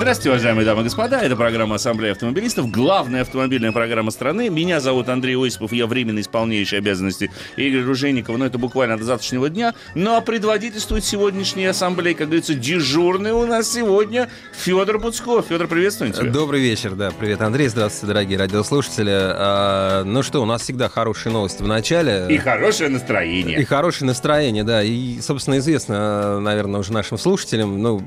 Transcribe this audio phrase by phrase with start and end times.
[0.00, 1.20] Здравствуйте, уважаемые дамы и господа.
[1.20, 4.48] Это программа Ассамблея автомобилистов, главная автомобильная программа страны.
[4.48, 9.50] Меня зовут Андрей Осипов, я временно исполняющий обязанности Игоря Ружейникова, но это буквально до завтрашнего
[9.50, 9.74] дня.
[9.94, 15.42] Ну а предводительствует сегодняшней ассамблеи, как говорится, дежурный у нас сегодня Федор Буцко.
[15.42, 16.30] Федор, приветствую тебя.
[16.30, 17.10] Добрый вечер, да.
[17.10, 17.68] Привет, Андрей.
[17.68, 19.12] Здравствуйте, дорогие радиослушатели.
[19.12, 22.26] А, ну что, у нас всегда хорошие новости в начале.
[22.30, 23.60] И хорошее настроение.
[23.60, 24.82] И хорошее настроение, да.
[24.82, 28.02] И, собственно, известно, наверное, уже нашим слушателям, ну,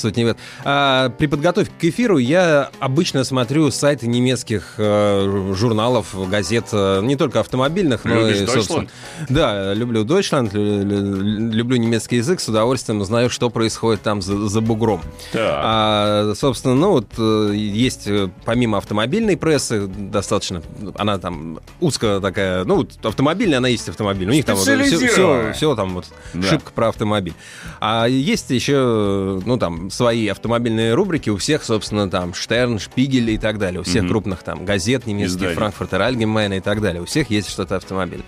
[0.00, 0.40] суть не в этом.
[0.64, 7.16] А, при подготовке к эфиру я обычно смотрю сайты немецких э, журналов, газет, э, не
[7.16, 8.80] только автомобильных, но Любишь и, собственно...
[8.82, 8.88] Deutschland?
[9.28, 14.48] Да, люблю Deutschland, лю- лю- люблю немецкий язык, с удовольствием знаю, что происходит там за,
[14.48, 15.00] за бугром.
[15.32, 15.42] Так.
[15.62, 20.62] А, собственно, ну вот э, есть э, помимо автомобильной прессы достаточно,
[20.96, 24.76] она там узкая такая, ну вот автомобильная, она есть автомобиль, у них там вот все,
[24.78, 25.52] Специализированная.
[25.52, 26.48] все, там вот Да.
[26.48, 27.34] шибко про автомобиль.
[27.80, 33.38] А есть еще, ну там свои автомобильные рубрики у всех, собственно, там Штерн, Шпигель и
[33.38, 34.10] так далее, у всех Мгм.
[34.10, 35.52] крупных там газет немецких.
[35.52, 38.22] Франкфуртер Альгемайна и так далее, у всех есть что-то автомобиль.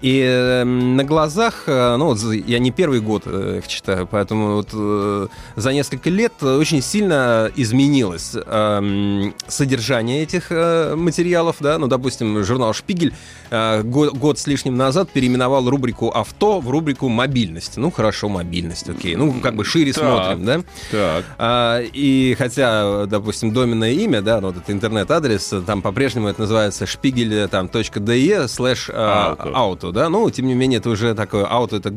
[0.00, 4.54] И э, на глазах, э, ну вот я не первый год э, их читаю, поэтому
[4.54, 11.88] вот э, за несколько лет очень сильно изменилось эм, содержание этих э, материалов, да, ну,
[11.88, 13.12] допустим, журнал «Шпигель»
[13.50, 17.76] э, год, год с лишним назад переименовал рубрику «Авто» в рубрику «Мобильность».
[17.76, 20.04] Ну, хорошо, мобильность, окей, ну, как бы шире Так.
[20.04, 20.60] смотрим, да.
[20.92, 21.24] Так.
[21.38, 26.86] А, и хотя, допустим, доменное имя, да, ну, вот это интернет-адрес, там по-прежнему это называется
[26.86, 29.87] шпигель там, .de слэш Auto.
[29.88, 31.94] Ауто, да, ну, тем не менее, это уже такое, ауто это,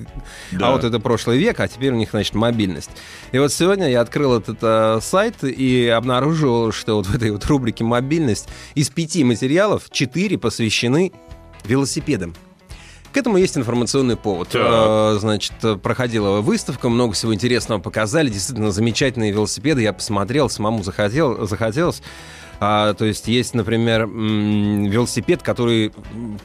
[0.52, 0.68] Да.
[0.68, 2.90] ауто это прошлый век, а теперь у них, значит, мобильность.
[3.32, 7.46] И вот сегодня я открыл этот а, сайт и обнаружил, что вот в этой вот
[7.46, 11.12] рубрике «Мобильность» из пяти материалов четыре посвящены
[11.66, 12.34] велосипедам.
[13.14, 14.48] К этому есть информационный повод.
[14.50, 14.62] Так.
[14.64, 19.82] Э, Значит, проходила выставка, много всего интересного показали, действительно замечательные велосипеды.
[19.82, 22.02] Я посмотрел, самому захотел, захотелось.
[22.64, 25.92] А, то есть есть, например, велосипед, который,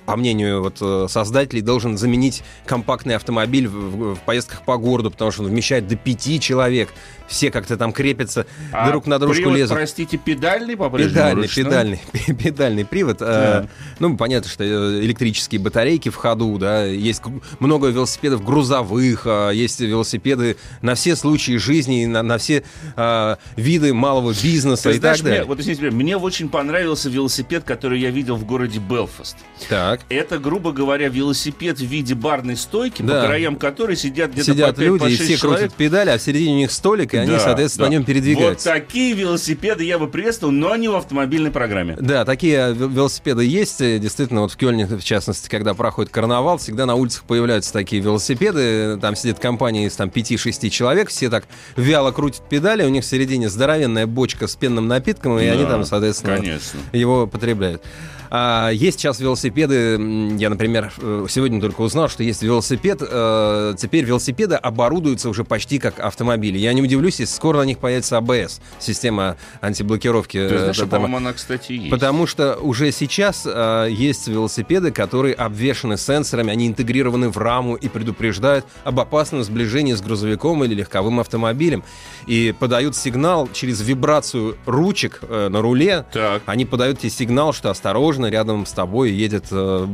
[0.06, 5.31] по мнению вот, э, создателей, должен заменить компактный автомобиль в, в- поездках по городу, потому
[5.31, 6.88] что он вмещает до пяти человек.
[7.28, 9.77] Все как-то там крепятся, А друг на дружку привод, лезут.
[9.77, 11.15] простите, педальный по-прежнему?
[11.16, 11.65] Педальный, ручной?
[11.65, 12.00] педальный,
[12.38, 13.16] педальный привод.
[13.21, 13.66] Э, Так.
[13.98, 17.22] Ну, понятно, что э, электрические батарейки в ходу, да, есть
[17.59, 22.62] много велосипедов грузовых, а, есть велосипеды на все случаи жизни, на, на все
[22.94, 25.41] а, виды малого бизнеса Ты и так далее.
[25.41, 29.37] мне, вот извините мне очень понравился велосипед, который я видел в городе Белфаст.
[29.69, 30.03] Так.
[30.09, 33.22] Это, грубо говоря, велосипед в виде барной стойки, Да.
[33.22, 35.61] по краям которой сидят где-то Сидят по 5 люди, по и 6 все человек.
[35.62, 37.91] крутят педали, а в середине у них столик, и они, Да, соответственно, да.
[37.91, 38.69] на нем передвигаются.
[38.69, 41.97] Вот такие велосипеды я бы приветствовал, но не в автомобильной программе.
[42.00, 43.81] Да, такие ве- велосипеды есть.
[43.81, 48.00] э, Действительно, вот в Кёльне, в частности, когда проходит карнавал, всегда на улицах появляются такие
[48.00, 48.97] велосипеды.
[49.00, 51.47] Там сидит компания из там, 5-6 человек, все так
[51.77, 55.65] вяло крутят педали, у них в середине здоровенная бочка с пенным напитком, и Да, они
[55.65, 56.81] там, соответственно, Конечно.
[56.93, 57.83] его потребляют.
[58.31, 64.04] А, есть сейчас велосипеды, я, например, э, сегодня только узнал, что есть велосипед, э, теперь
[64.04, 66.59] велосипеды оборудуются уже почти как автомобили.
[66.59, 70.38] Я не удивлюсь, если скоро на них появится АБС, система антиблокировки.
[70.48, 71.91] Ты знаешь, там- по-моему, она, кстати, есть.
[71.91, 77.88] Потому что уже сейчас э, есть велосипеды, которые обвешаны сенсорами, они интегрированы в раму и
[77.88, 81.84] предупреждают об опасном сближении с грузовиком или легковым автомобилем.
[82.26, 86.04] И подают сигнал через вибрацию ручек э, на руле.
[86.12, 86.42] Так.
[86.47, 89.87] Они подают тебе сигнал, что осторожно, рядом с тобой едет э,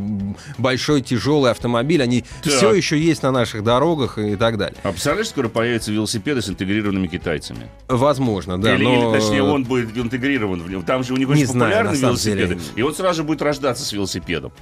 [0.59, 2.01] большой тяжелый автомобиль.
[2.01, 2.53] Они Так.
[2.53, 4.77] все еще есть на наших дорогах и так далее.
[4.85, 7.69] А представляешь, скоро появятся велосипеды с интегрированными китайцами?
[7.89, 8.77] Возможно, да.
[8.77, 9.11] или, но...
[9.13, 10.83] или, точнее, он будет интегрирован.
[10.85, 12.55] Там же у них Не очень знаю, популярны на самом велосипеды.
[12.55, 12.61] деле.
[12.77, 14.53] И вот сразу же будет рождаться с велосипедом.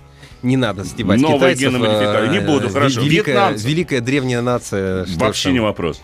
[0.42, 1.68] Не надо стебать Новая китайцев.
[1.68, 2.28] геномодификация.
[2.30, 3.00] Не э, буду, хорошо.
[3.02, 3.68] Великая, Вьетнамцев.
[3.68, 5.06] великая древняя нация.
[5.16, 6.00] Вообще не вопрос.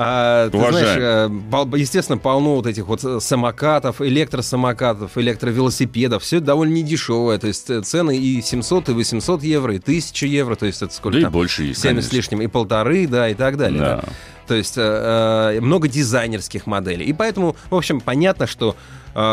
[0.00, 6.22] А, ты знаешь, э, естественно, полно вот этих вот э, самокатов, электросамокатов, электровелосипедов.
[6.22, 7.38] Все это довольно недешевое.
[7.38, 10.54] То есть э, цены и 700, и 800 евро, и 1000 евро.
[10.54, 11.32] То есть это сколько Да и там?
[11.32, 12.16] больше есть, 7 с конечно.
[12.16, 13.80] лишним, и полторы, да, и так далее.
[13.80, 13.96] Да.
[13.96, 14.08] да.
[14.46, 17.04] То есть э, много дизайнерских моделей.
[17.04, 18.76] И поэтому, в общем, понятно, что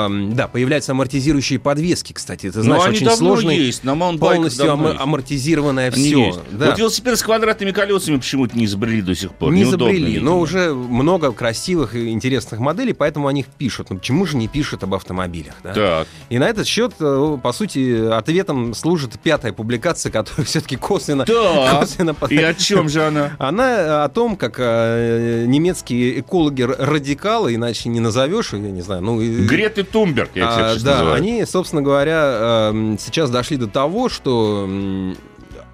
[0.09, 2.49] да, появляются амортизирующие подвески, кстати.
[2.49, 6.25] Ты знаешь, Ну, они очень сложный, есть, на полностью давно ам- амортизированное Они все.
[6.27, 6.39] есть.
[6.51, 9.53] Вот велосипеды с квадратными колесами почему-то не изобрели до сих пор.
[9.53, 10.25] не Неудобно, изобрели, видимо.
[10.25, 13.87] но уже много красивых и интересных моделей, поэтому о них пишут.
[13.91, 15.53] Ну почему же не пишут об автомобилях?
[15.63, 15.73] да?
[15.73, 16.07] Так.
[16.29, 21.79] И на этот счет, э, по сути, ответом служит пятая публикация, которая все-таки косвенно, Так.
[21.79, 23.35] косвенно И о чем же она?
[23.39, 29.21] Она о том, как э, немецкие экологи-радикалы, иначе не назовешь, я не знаю, ну...
[29.21, 31.15] и- Греты Тумберг, я А, сейчас да, называю.
[31.15, 34.67] они, собственно говоря, эм, сейчас дошли до того, что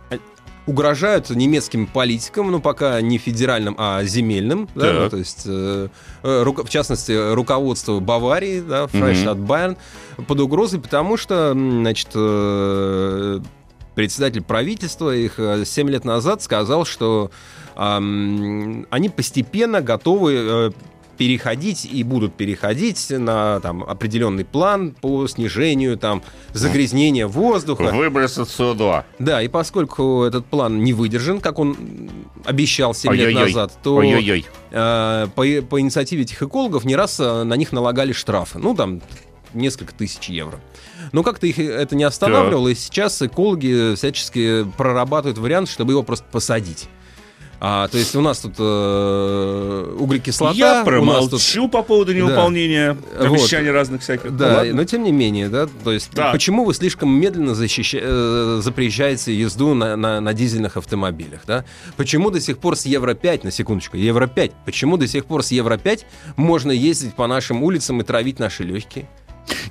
[0.09, 0.17] а-
[0.65, 4.95] угрожают немецким политикам, ну пока не федеральным, а земельным, да, Так.
[5.03, 5.87] ну, то есть, э,
[6.23, 9.77] э, руко- в частности, руководство Баварии, да, Фрайштадт Байерн,
[10.27, 13.39] под угрозой, потому что, значит, э,
[13.93, 17.29] председатель правительства их 7 лет назад сказал, что
[17.75, 20.71] ам, они постепенно готовы э,
[21.17, 26.23] переходить и будут переходить на там, определенный план по снижению там,
[26.53, 27.91] загрязнения воздуха.
[27.93, 29.03] Выбросы СО2.
[29.19, 31.77] Да, и поскольку этот план не выдержан, как он
[32.45, 33.47] обещал 7 лет Ой-ой-ой.
[33.47, 34.45] назад, то Ой-ой-ой.
[34.71, 38.59] э, по, по инициативе этих экологов не раз э, на них налагали штрафы.
[38.59, 39.01] Ну, там,
[39.53, 40.59] несколько тысяч евро.
[41.11, 46.25] Но как-то их это не останавливало, и сейчас экологи всячески прорабатывают вариант, чтобы его просто
[46.31, 46.87] посадить.
[47.63, 53.27] А, то есть у нас тут э, углекислота, Я промолчу по поводу невыполнения Вот.
[53.27, 54.31] обещаний разных всяких.
[54.31, 54.73] Ну Да, ладно.
[54.73, 56.31] но тем не менее, да, то есть Так.
[56.31, 61.63] почему вы слишком медленно защища- э, запрещаете езду на, на- на дизельных автомобилях, да?
[61.97, 66.01] Почему до сих пор с Евро-5, на секундочку, Евро-5, почему до сих пор с Евро-5
[66.37, 69.07] можно ездить по нашим улицам и травить наши легкие?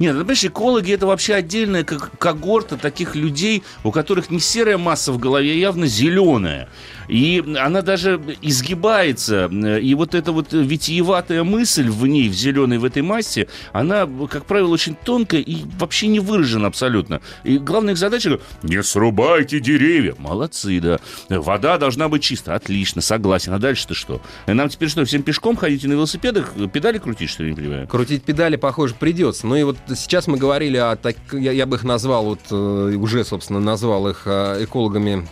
[0.00, 4.78] Нет, ну, понимаешь, экологи это вообще отдельная как- когорта таких людей, у которых не серая
[4.78, 6.70] масса в голове, а явно зеленая.
[7.06, 9.46] И она даже изгибается.
[9.46, 14.46] И вот эта вот витиеватая мысль в ней, в зеленой, в этой массе, она, как
[14.46, 17.20] правило, очень тонкая и вообще не выражена абсолютно.
[17.44, 20.14] И главная их задача— не срубайте деревья.
[20.18, 20.98] Молодцы, да.
[21.28, 22.56] Вода должна быть чистая.
[22.56, 23.52] Отлично, согласен.
[23.52, 24.22] А дальше-то что?
[24.46, 26.52] Нам теперь что, всем пешком ходить на велосипедах?
[26.72, 27.86] Педали крутить, что ли, не понимаю?
[27.88, 29.46] Крутить педали, похоже, придется.
[29.46, 32.54] Ну и вот сейчас мы говорили о так, я, я бы их назвал, вот э,
[32.96, 35.26] уже, собственно, назвал их э, экологами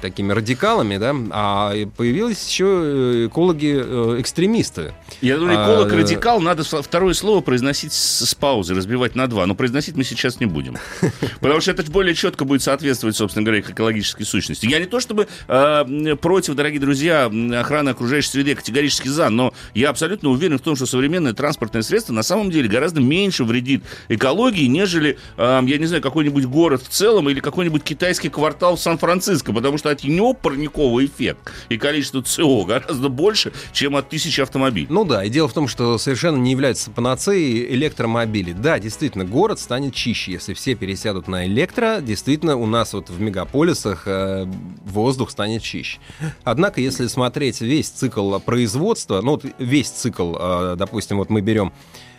[0.00, 4.94] такими радикалами, да, а появились еще экологи-экстремисты.
[5.20, 9.46] Я думаю, А, эколог-радикал, надо второе слово произносить с, с паузы, разбивать на два.
[9.46, 10.76] Но произносить мы сейчас не будем.
[11.40, 14.66] Потому что это более четко будет соответствовать, собственно говоря, их экологической сущности.
[14.66, 19.90] Я не то чтобы э, против, дорогие друзья, охраны окружающей среды, категорически за, но я
[19.90, 23.69] абсолютно уверен в том, что современное транспортное средство на самом деле гораздо меньше вредит
[24.08, 29.52] экологии, нежели, я не знаю, какой-нибудь город в целом или какой-нибудь китайский квартал в Сан-Франциско,
[29.52, 34.86] потому что от него парниковый эффект и количество СО гораздо больше, чем от тысячи автомобилей.
[34.90, 38.52] Ну да, и дело в том, что совершенно не является панацеей электромобили.
[38.52, 42.00] Да, действительно, город станет чище, если все пересядут на электро.
[42.00, 44.46] Действительно, у нас вот в мегаполисах э,
[44.84, 45.98] воздух станет чище.
[46.44, 51.72] Однако, если смотреть весь цикл производства, ну вот весь цикл, э, допустим, вот мы берем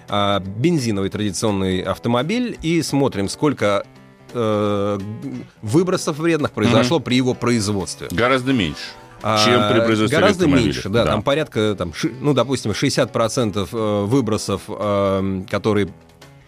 [0.10, 3.86] бензиновый традиционный автомобиль и смотрим, сколько
[4.34, 5.00] э,
[5.62, 8.08] выбросов вредных произошло при его производстве.
[8.12, 8.82] Гораздо меньше.
[9.24, 11.12] А, чем при производстве Гораздо меньше, да, Да.
[11.12, 15.90] Там порядка, там, ну, допустим, 60% э, выбросов, э, которые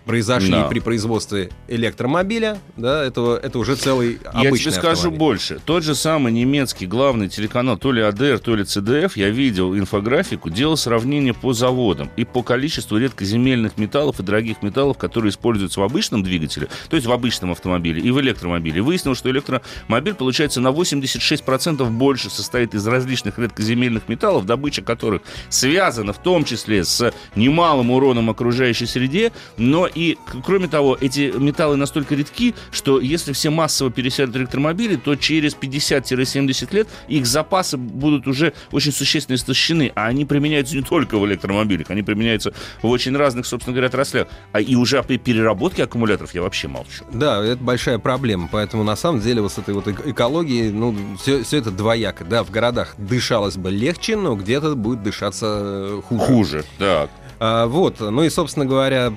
[0.05, 0.67] произошли Да.
[0.67, 5.19] при производстве электромобиля, да, это, это уже целый Я обычный тебе скажу автомобиль.
[5.19, 5.59] больше.
[5.65, 10.50] Тот же самый немецкий главный телеканал, то ли АДР, то ли ЦДФ, я видел инфографику,
[10.50, 15.83] делал сравнение по заводам и по количеству редкоземельных металлов и дорогих металлов, которые используются в
[15.83, 18.81] обычном двигателе, то есть в обычном автомобиле и в электромобиле.
[18.81, 26.13] Выяснилось, что электромобиль, получается, на 86% больше состоит из различных редкоземельных металлов, добыча которых связана
[26.13, 32.15] в том числе с немалым уроном окружающей среде, но и, кроме того, эти металлы настолько
[32.15, 38.53] редки, что если все массово пересядут электромобили, то через 50-70 лет их запасы будут уже
[38.71, 43.45] очень существенно истощены, а они применяются не только в электромобилях, они применяются в очень разных,
[43.45, 44.27] собственно говоря, отраслях.
[44.51, 47.05] А и уже при переработке аккумуляторов я вообще молчу.
[47.12, 50.95] Да, это большая проблема, поэтому на самом деле вот с этой вот эк- экологией, ну,
[51.21, 52.23] все, это двояко.
[52.25, 56.23] Да, в городах дышалось бы легче, но где-то будет дышаться э, хуже.
[56.23, 57.09] Хуже, так.
[57.45, 59.12] А, вот, ну и, собственно говоря,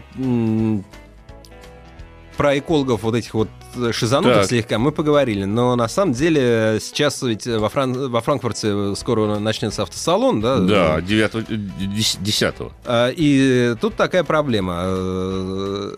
[2.37, 4.47] про экологов вот этих вот э, шизанутых Так.
[4.47, 9.83] слегка мы поговорили, но на самом деле сейчас ведь во, Фран- во Франкфурте скоро начнется
[9.85, 10.59] автосалон, да?
[10.59, 12.54] Да, 9 10
[12.85, 15.92] А, И тут такая проблема.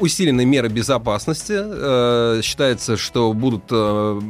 [0.00, 1.54] Усиленные меры безопасности.
[1.56, 4.20] Э, Считается, что будут э,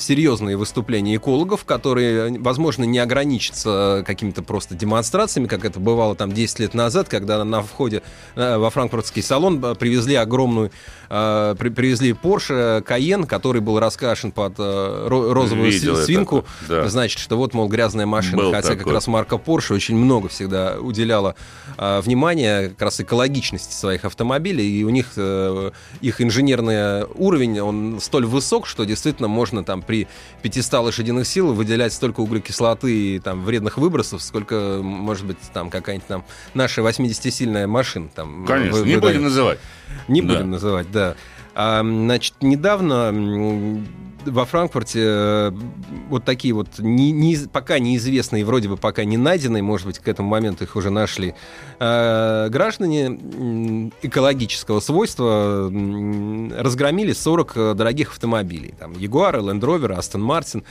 [0.00, 6.58] серьезные выступления экологов, которые, возможно, не ограничатся какими-то просто демонстрациями, как это бывало там 10
[6.58, 8.02] лет назад, когда на входе
[8.34, 10.72] э, во франкфуртский салон привезли огромную,
[11.08, 14.62] э, при- привезли Porsche Cayenne, который был раскрашен под э,
[15.08, 16.44] ро- розовую Видел си- это, свинку.
[16.68, 16.88] да.
[16.88, 18.94] Значит, что вот, мол, грязная машина, Был хотя как такой.
[18.94, 21.36] раз марка Porsche очень много всегда уделяла
[21.78, 28.26] внимания как раз экологичности своих автомобилей, и у них э, их инженерный уровень, он столь
[28.26, 30.08] высок, что действительно можно там при
[30.42, 36.08] 500 лошадиных сил выделять столько углекислоты и там вредных выбросов, сколько, может быть, там какая-нибудь
[36.08, 36.24] там
[36.54, 38.08] наша 80-сильная машина.
[38.14, 39.58] Там, Конечно, вы, не будем называть.
[40.08, 40.34] Не да.
[40.34, 41.14] будем называть, да.
[41.54, 43.12] А, значит, недавно
[44.26, 45.52] во Франкфурте э,
[46.08, 50.08] вот такие вот не, не, пока неизвестные, вроде бы пока не найденные, может быть, к
[50.08, 51.34] этому моменту их уже нашли,
[51.78, 55.70] э, граждане экологического свойства
[56.56, 58.74] разгромили 40 э, дорогих автомобилей.
[58.78, 60.64] Там Ягуары, Land Rover, Aston Martin.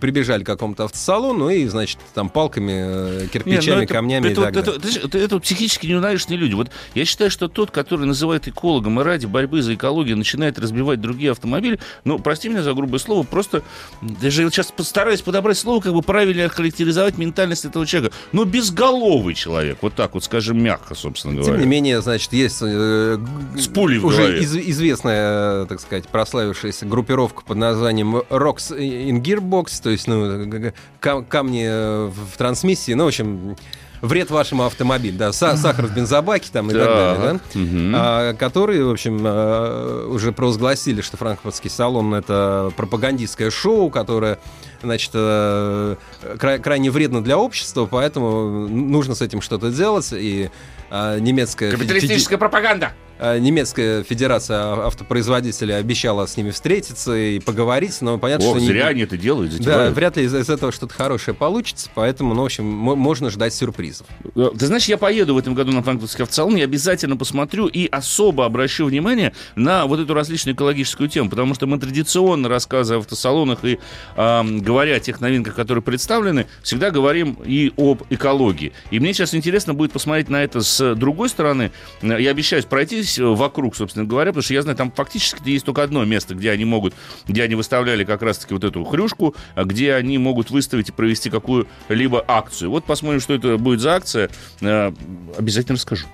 [0.00, 4.44] Прибежали к какому-то автосалону и, значит, там палками, э, кирпичами, Не, это, камнями это, и
[4.44, 4.96] так это, далее.
[4.96, 6.54] Это, это, это психически неуравновешенные люди.
[6.54, 11.00] Вот я считаю, что тот, который называет экологом и ради борьбы за экологию начинает разбивать
[11.00, 13.64] другие автомобили, ну, прости меня за грубое слово, просто
[14.00, 18.14] даже сейчас постараюсь подобрать слово, как бы правильно характеризовать ментальность этого человека.
[18.30, 21.54] Но безголовый человек, вот так вот, скажем, мягко, собственно говоря.
[21.54, 23.18] Тем не менее, значит, есть э,
[23.58, 29.82] С пулей в уже из, известная, так сказать, прославившаяся группировка под названием Rocks in Gearbox,
[29.82, 31.66] то есть ну, кам камни
[32.10, 33.56] в трансмиссии, ну, в общем,
[34.00, 37.92] вред вашему автомобилю, да, сахар в бензобаке там и так, так далее, да, угу.
[37.94, 44.38] а, которые, в общем, а, уже провозгласили, что франкфуртский салон это пропагандистское шоу, которое
[44.82, 45.96] значит, э,
[46.38, 50.08] край, крайне вредно для общества, поэтому нужно с этим что-то делать.
[50.12, 50.50] И
[50.90, 51.70] э, немецкая...
[51.70, 52.40] Капиталистическая феди...
[52.40, 52.92] пропаганда!
[53.22, 58.64] Э, немецкая федерация автопроизводителей обещала с ними встретиться и поговорить, но понятно, Ох, что...
[58.64, 58.90] зря не...
[58.90, 59.90] они это делают, затевают.
[59.90, 63.52] Да, вряд ли из, из этого что-то хорошее получится, поэтому, ну, в общем, можно ждать
[63.52, 64.06] сюрпризов.
[64.34, 67.88] Э, ты знаешь, я поеду в этом году на франкфуртский автосалон, я обязательно посмотрю и
[67.88, 73.02] особо обращу внимание на вот эту различную экологическую тему, потому что мы традиционно, рассказывая о
[73.02, 73.78] автосалонах и
[74.16, 78.72] э, говоря о тех новинках, которые представлены, всегда говорим и об экологии.
[78.90, 81.70] И мне сейчас интересно будет посмотреть на это с другой стороны.
[82.00, 85.64] Э, я обещаюсь пройтись пройтись вокруг, собственно говоря, потому что я знаю, там фактически есть
[85.64, 86.94] только одно место, где они могут,
[87.26, 91.30] где они выставляли как раз-таки вот эту хрюшку, а где они могут выставить и провести
[91.30, 92.70] какую-либо акцию.
[92.70, 94.30] Вот посмотрим, что это будет за акция.
[94.60, 94.92] Э,
[95.36, 96.06] обязательно расскажу.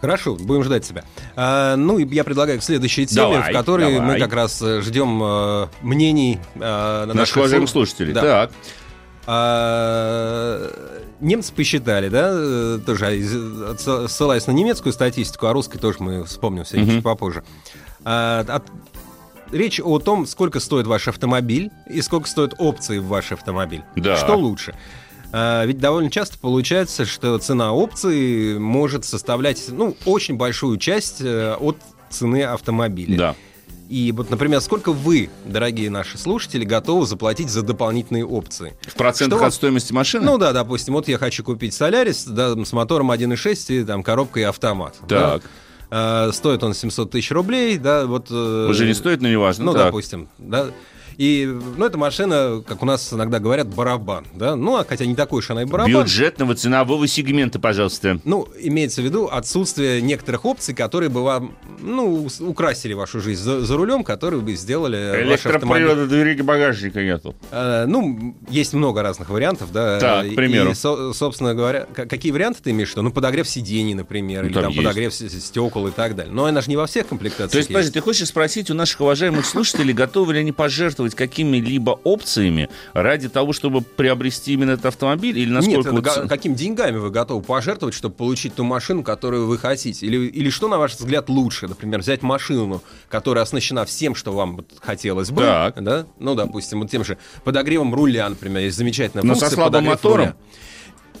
[0.00, 1.02] Хорошо, будем ждать тебя.
[1.34, 4.14] А, ну, я предлагаю к следующей теме, давай, в которой давай.
[4.14, 8.12] мы как раз э, ждем э, мнений э, наших, наших уважаемых слушателей.
[8.12, 8.20] Да.
[8.20, 8.50] Так.
[9.26, 10.70] А,
[11.20, 13.22] немцы посчитали, да, э, тоже
[14.08, 16.94] ссылаясь на немецкую статистику, а русской тоже мы вспомним все mm-hmm.
[16.96, 17.44] чуть попозже.
[18.04, 18.64] А, от,
[19.50, 23.82] речь о том, сколько стоит ваш автомобиль и сколько стоят опции в ваш автомобиль.
[23.96, 24.16] Да.
[24.16, 24.74] Что лучше?
[25.32, 31.54] А, ведь довольно часто получается, что цена опции может составлять, ну, очень большую часть э,
[31.54, 31.76] от
[32.10, 33.16] цены автомобиля.
[33.16, 33.34] Да.
[33.88, 38.76] И вот, например, сколько вы, дорогие наши слушатели, готовы заплатить за дополнительные опции?
[38.82, 39.46] В процентах Что...
[39.46, 40.26] от стоимости машины?
[40.26, 44.44] Ну да, допустим, вот я хочу купить Солярис да, с мотором 1.6 и там коробкой
[44.44, 44.96] автомат.
[45.08, 45.42] Так.
[45.42, 46.32] Да?
[46.32, 48.26] стоит он 700 тысяч рублей, да, вот...
[48.30, 49.64] Э, Уже не стоит, но не важно.
[49.64, 49.86] Ну, так.
[49.86, 50.66] допустим, да.
[51.18, 54.54] И, ну, эта машина, как у нас иногда говорят, барабан, да?
[54.54, 56.04] Ну, а хотя не такой уж она и барабан.
[56.04, 58.20] Бюджетного ценового сегмента, пожалуйста.
[58.24, 63.62] Ну, имеется в виду отсутствие некоторых опций, которые бы вам, ну, украсили вашу жизнь за,
[63.62, 67.34] за рулем, которые бы сделали Электропривода двери багажника нету.
[67.50, 69.98] А, ну, есть много разных вариантов, да.
[69.98, 70.70] Так, к примеру.
[70.70, 72.90] И, со, собственно говоря, какие варианты ты имеешь?
[72.90, 73.02] Что?
[73.02, 76.32] Ну, подогрев сидений, например, ну, или там, там подогрев стекол и так далее.
[76.32, 79.00] Но она же не во всех комплектациях То есть, подожди, ты хочешь спросить у наших
[79.00, 84.86] уважаемых слушателей, готовы ли они пожертвовать пожертвовать какими-либо опциями ради того, чтобы приобрести именно этот
[84.86, 85.38] автомобиль?
[85.38, 86.28] Или насколько Нет, вот...
[86.28, 90.06] какими деньгами вы готовы пожертвовать, чтобы получить ту машину, которую вы хотите?
[90.06, 91.68] Или, или что, на ваш взгляд, лучше?
[91.68, 95.42] Например, взять машину, которая оснащена всем, что вам хотелось бы.
[95.42, 95.82] Так.
[95.82, 96.06] Да?
[96.18, 99.46] Ну, допустим, вот тем же подогревом руля, например, есть замечательная Но функция.
[99.46, 100.18] Но со слабым мотором?
[100.18, 100.36] Руля.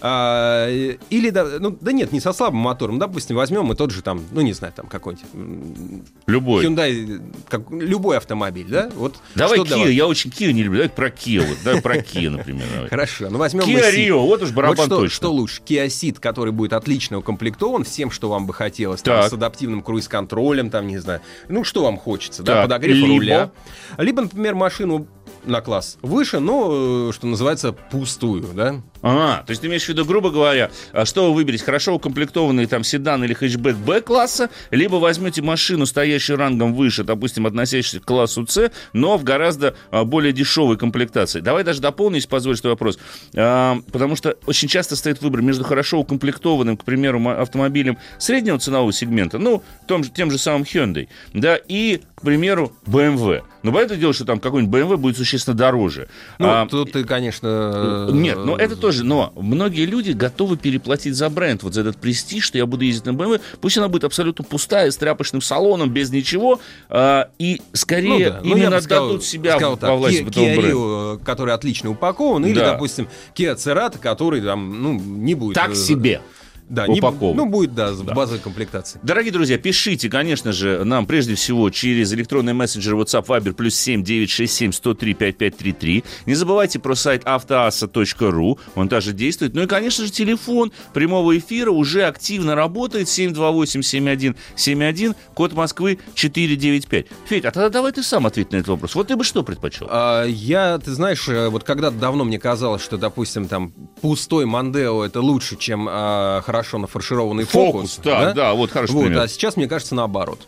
[0.00, 0.68] А,
[1.10, 2.98] или, да, ну, да нет, не со слабым мотором.
[2.98, 6.04] Допустим, возьмем мы тот же там, ну, не знаю, там какой-нибудь...
[6.26, 6.64] Любой.
[6.64, 8.90] Hyundai, как, любой автомобиль, да?
[8.94, 10.78] Вот давай Kia, я очень Kia не люблю.
[10.78, 12.66] Давай про Kia, вот, давай про Kia, например.
[12.72, 12.88] Давай.
[12.88, 15.16] Хорошо, ну возьмем Kia Rio, вот уж барабан вот что, точно.
[15.16, 19.32] что лучше, Kia Ceed, который будет отлично укомплектован всем, что вам бы хотелось, там, с
[19.32, 22.56] адаптивным круиз-контролем, там, не знаю, ну, что вам хочется, так.
[22.56, 23.08] да, подогрев либо...
[23.08, 23.50] руля.
[23.96, 25.08] Либо, например, машину
[25.44, 28.80] на класс выше, но, э, что называется, пустую, да?
[29.10, 32.66] А, то есть ты имеешь в виду, грубо говоря, а что вы выберете, хорошо укомплектованный
[32.66, 38.46] там седан или хэтчбэк Б-класса, либо возьмете машину, стоящую рангом выше, допустим, относящуюся к классу
[38.46, 41.40] С, но в гораздо а, более дешевой комплектации.
[41.40, 42.98] Давай даже дополню, если позволишь, вопрос.
[43.34, 48.92] А, потому что очень часто стоит выбор между хорошо укомплектованным, к примеру, автомобилем среднего ценового
[48.92, 53.42] сегмента, ну, том, тем же самым Hyundai, да, и, к примеру, BMW.
[53.62, 56.08] Но понятное дело, что там какой-нибудь BMW будет существенно дороже.
[56.38, 58.08] Ну, а, тут ты, конечно...
[58.12, 61.96] Нет, но это тоже же, но многие люди готовы переплатить за бренд, вот за этот
[61.96, 65.90] престиж, что я буду ездить на BMW, пусть она будет абсолютно пустая, с тряпочным салоном,
[65.90, 68.40] без ничего, а, и скорее Ну да.
[68.44, 70.56] Ну, именно отдадут сказал- себя сказал во власть Kia- Kia.
[70.56, 72.72] Rio, э, который отлично упакован, или, Да.
[72.72, 75.54] допустим, Kia Cerato, который там, ну, не будет...
[75.54, 76.20] Так э, себе.
[76.68, 77.36] Да, не, упакован.
[77.36, 79.00] ну, будет, да, с базовой комплектацией.
[79.02, 84.04] Дорогие друзья, пишите, конечно же, нам прежде всего через электронный мессенджер WhatsApp Viber плюс 7
[84.04, 86.04] 967 103 5533.
[86.26, 89.54] Не забывайте про сайт автоаса.ру, он также действует.
[89.54, 93.08] Ну и, конечно же, телефон прямого эфира уже активно работает.
[93.08, 97.06] 728-7171, код Москвы 495.
[97.26, 98.94] Федь, а тогда давай ты сам ответь на этот вопрос.
[98.94, 99.88] Вот ты бы что предпочел?
[99.90, 105.04] А, я, ты знаешь, э, вот когда-то давно мне казалось, что, допустим, там пустой Мандео
[105.04, 107.94] это лучше, чем а, хорошо нафаршированный фокус.
[107.96, 109.20] Фокус, да, да, вот хороший Вот, пример.
[109.20, 110.46] а сейчас мне кажется наоборот.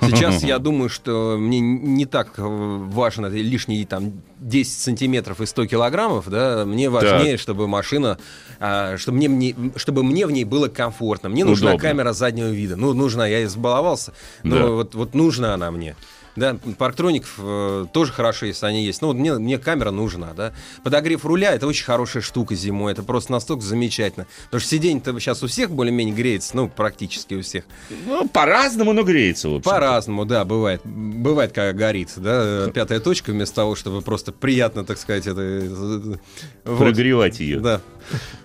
[0.00, 5.66] Сейчас я думаю, что мне не так э, важно лишние там 10 сантиметров и 100
[5.66, 8.18] килограммов, да, мне важнее, чтобы машина,
[8.58, 11.28] а, чтобы мне, мне- чтобы мне в ней было комфортно.
[11.28, 11.88] Мне нужна Удобно.
[11.88, 12.74] камера заднего вида.
[12.76, 14.66] Ну, нужна, я избаловался, но Да.
[14.68, 15.94] вот, вот нужна она мне.
[16.34, 19.02] Да, парктроников э, тоже хорошо, если они есть.
[19.02, 20.52] Ну, вот мне, мне камера нужна, да.
[20.82, 22.92] Подогрев руля— это очень хорошая штука зимой.
[22.92, 24.26] Это просто настолько замечательно.
[24.46, 27.64] Потому что сиденье-то сейчас у всех более-менее греется, ну, практически у всех.
[28.06, 29.70] Ну, по-разному, но греется, в общем.
[29.70, 30.80] По-разному, да, бывает.
[30.84, 35.40] Бывает, когда горит, да, пятая точка, вместо того, чтобы просто приятно, так сказать, это...
[35.40, 36.16] э,
[36.64, 36.78] вот.
[36.78, 37.60] Прогревать ее.
[37.60, 37.80] Да.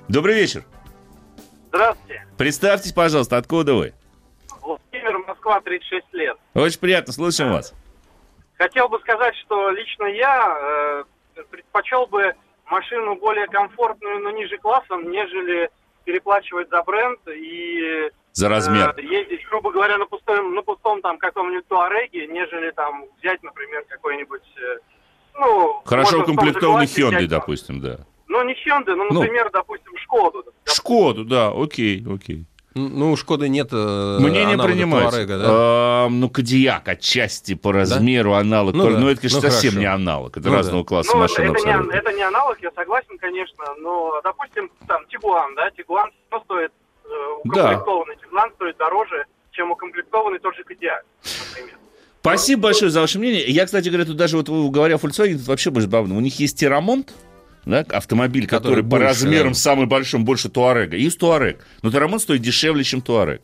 [0.09, 0.65] Добрый вечер.
[1.69, 2.25] Здравствуйте.
[2.37, 3.93] Представьтесь, пожалуйста, откуда вы?
[5.47, 6.37] Москва, 36 лет.
[6.53, 7.73] Очень приятно, слушаем вас.
[8.57, 10.57] Хотел бы сказать, что лично я
[11.37, 12.33] э, предпочел бы
[12.65, 15.69] машину более комфортную, но ниже классом, нежели
[16.05, 18.93] переплачивать за бренд и За размер.
[18.97, 23.85] э, ездить, грубо говоря, на пустом, на пустом там каком-нибудь Туареге, нежели там взять, например,
[23.87, 24.77] какой-нибудь, э,
[25.35, 25.81] ну...
[25.85, 27.99] Хорошо укомплектованный Hyundai, взять, допустим, да.
[28.27, 29.21] Ну, не Hyundai, ну, Ну.
[29.21, 30.43] например, допустим, Шкоду.
[30.65, 32.45] Шкоду, да, окей, окей.
[32.77, 35.11] Ну, у Шкоды нет э, Мнение аналога принимается.
[35.11, 35.45] Туарега, да?
[35.49, 38.73] А, ну, Кадиак отчасти по размеру аналог.
[38.75, 39.79] Ну но да, это, конечно, ну совсем хорошо.
[39.79, 40.37] не аналог.
[40.37, 40.87] Это Ну разного да.
[40.87, 41.91] класса Ну, машина это, абсолютно.
[41.91, 46.71] не, это не аналог, я согласен, конечно, но, допустим, там, Тигуан, да, Тигуан всё стоит,
[47.05, 47.09] э,
[47.43, 51.03] укомплектованный Тигуан стоит дороже, чем укомплектованный тот же Кодиак,
[51.49, 51.75] например.
[52.21, 53.45] Спасибо большое за ваше мнение.
[53.47, 56.17] Я, кстати говоря, тут даже вот говоря о Volkswagen, тут вообще больше забавно.
[56.17, 57.13] У них есть Терамонт,
[57.67, 59.59] да, автомобиль, который, Который по больше, размерам да.
[59.59, 60.97] самый большой, больше Туарега.
[60.97, 61.65] Есть Туарег.
[61.81, 63.41] Но Терамонт стоит дешевле, чем Туарег.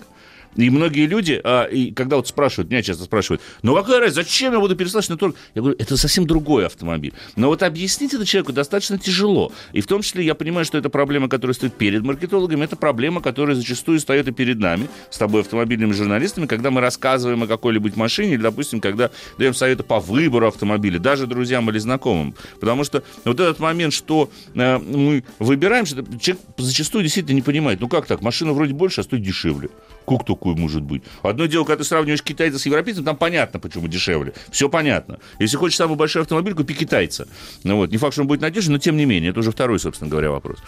[0.56, 4.54] И многие люди, а, и когда вот спрашивают, меня часто спрашивают, ну какая разница, зачем
[4.54, 5.36] я буду переслать на Туарек?
[5.56, 7.14] Я говорю, это совсем другой автомобиль.
[7.36, 9.52] Но вот объяснить это человеку достаточно тяжело.
[9.74, 13.22] И в том числе я понимаю, что это проблема, которая стоит перед маркетологами, это проблема,
[13.22, 17.90] которая зачастую стоит и перед нами, с тобой, автомобильными журналистами, когда мы рассказываем о какой-либо
[17.96, 22.36] машине, или, допустим, когда даем советы по выбору автомобиля, даже друзьям или знакомым.
[22.60, 27.80] Потому что вот этот момент, что э, мы выбираем, что человек зачастую действительно не понимает,
[27.82, 29.70] ну как так, машина вроде больше, а стоит дешевле.
[30.08, 31.04] Как такое может быть?
[31.22, 34.34] Одно дело, когда ты сравниваешь китайца с европейцем, там понятно, почему дешевле.
[34.52, 35.20] Все понятно.
[35.40, 37.28] Если хочешь самый большой автомобиль, купи китайца.
[37.64, 39.80] Ну вот, не факт, что он будет надежный, но тем не менее, это уже второй,
[39.80, 40.60] собственно говоря, вопрос.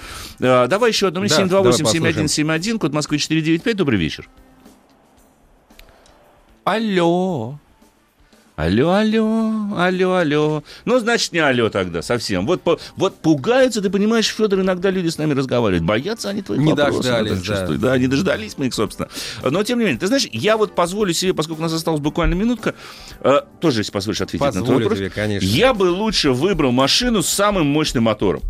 [0.41, 1.21] А, давай еще одно.
[1.21, 3.75] Да, 728-7171, код Москвы 495.
[3.75, 4.29] Добрый вечер.
[6.63, 7.59] Алло.
[8.55, 10.63] Алло, алло, алло, алло.
[10.85, 12.45] Ну, значит, не алло тогда совсем.
[12.45, 12.61] Вот,
[12.95, 15.83] вот пугаются, ты понимаешь, Федор, иногда люди с нами разговаривают.
[15.83, 17.67] Боятся они твоих Не вопросов, дождались, да.
[17.67, 19.09] Да, не дождались мы их, собственно.
[19.43, 22.35] Но, тем не менее, ты знаешь, я вот позволю себе, поскольку у нас осталась буквально
[22.35, 22.75] минутка,
[23.19, 24.99] э, тоже, если позволишь ответить на твой Позволю вопрос.
[24.99, 25.45] тебе, конечно.
[25.45, 28.41] Я бы лучше выбрал машину с самым мощным мотором.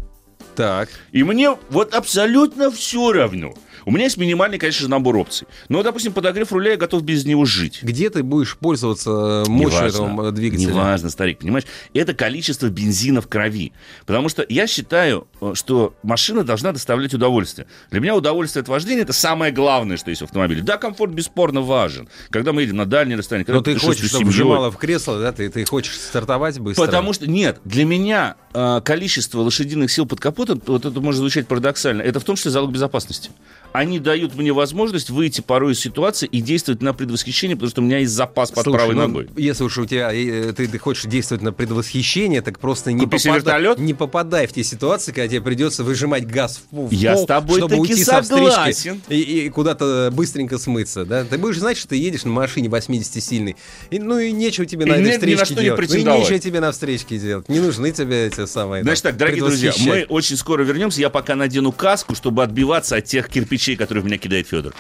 [0.56, 0.90] Так.
[1.12, 3.56] И мне вот абсолютно все равно.
[3.86, 5.48] У меня есть минимальный, конечно же, набор опций.
[5.70, 7.80] Но, допустим, подогрев руля я готов без него жить.
[7.84, 10.04] Где ты будешь пользоваться э, мощью Неважно.
[10.04, 10.72] этого двигателя?
[10.72, 11.66] Неважно, старик, понимаешь?
[11.94, 13.74] Это количество бензина в крови.
[14.06, 17.68] Потому что я считаю, э, что машина должна доставлять удовольствие.
[17.92, 20.64] Для меня удовольствие от вождения это самое главное, что есть в автомобиле.
[20.64, 22.10] Да, комфорт бесспорно важен.
[22.32, 24.30] Когда мы едем на дальние расстояния, когда Но ты хочешь, чтобы семьей.
[24.30, 25.32] вжимало в кресло, да?
[25.32, 26.86] Ты, ты хочешь стартовать быстро?
[26.86, 31.48] Потому что, нет, для меня э, количество лошадиных сил под капотом, вот это может звучать
[31.48, 33.30] парадоксально, это в том числе залог безопасности.
[33.76, 37.84] Они дают мне возможность выйти порой из ситуации и действовать на предвосхищение, потому что у
[37.84, 39.30] меня есть запас под Слушай, правой ну, ногой.
[39.36, 43.18] Если уж у тебя э, ты, ты хочешь действовать на предвосхищение, так просто не, Купи
[43.18, 47.26] попадай, не попадай в те ситуации, когда тебе придется выжимать газ в, пол- Я с
[47.26, 49.02] тобой чтобы уйти со встречки согласен.
[49.10, 51.04] и, и куда-то быстренько смыться.
[51.04, 51.26] Да?
[51.26, 53.58] Ты будешь знать, что ты едешь на машине 80-сильной.
[53.90, 55.90] И, ну и нечего тебе И на этой ни на встречке что не делать.
[55.90, 57.50] Ну и нечего тебе на встречке делать.
[57.50, 61.02] Не нужны тебе эти самые Значит там, так, дорогие друзья, мы очень скоро вернемся.
[61.02, 64.76] Я пока надену каску, чтобы отбиваться от тех кирпичей, которые в меня кидает Федор.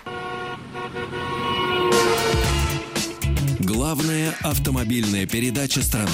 [3.59, 6.09] Главная автомобильная передача страны.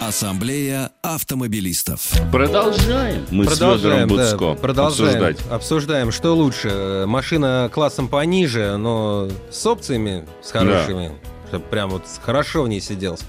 [0.00, 2.12] Ассамблея автомобилистов.
[2.32, 5.10] Продолжаем мы Продолжаем, с Федором да, Буцко продолжаем.
[5.10, 5.52] обсуждать.
[5.52, 7.04] Обсуждаем, что лучше.
[7.06, 11.12] Машина классом пониже, но с опциями, с хорошими,
[11.48, 13.20] чтобы прям вот хорошо в ней сиделось.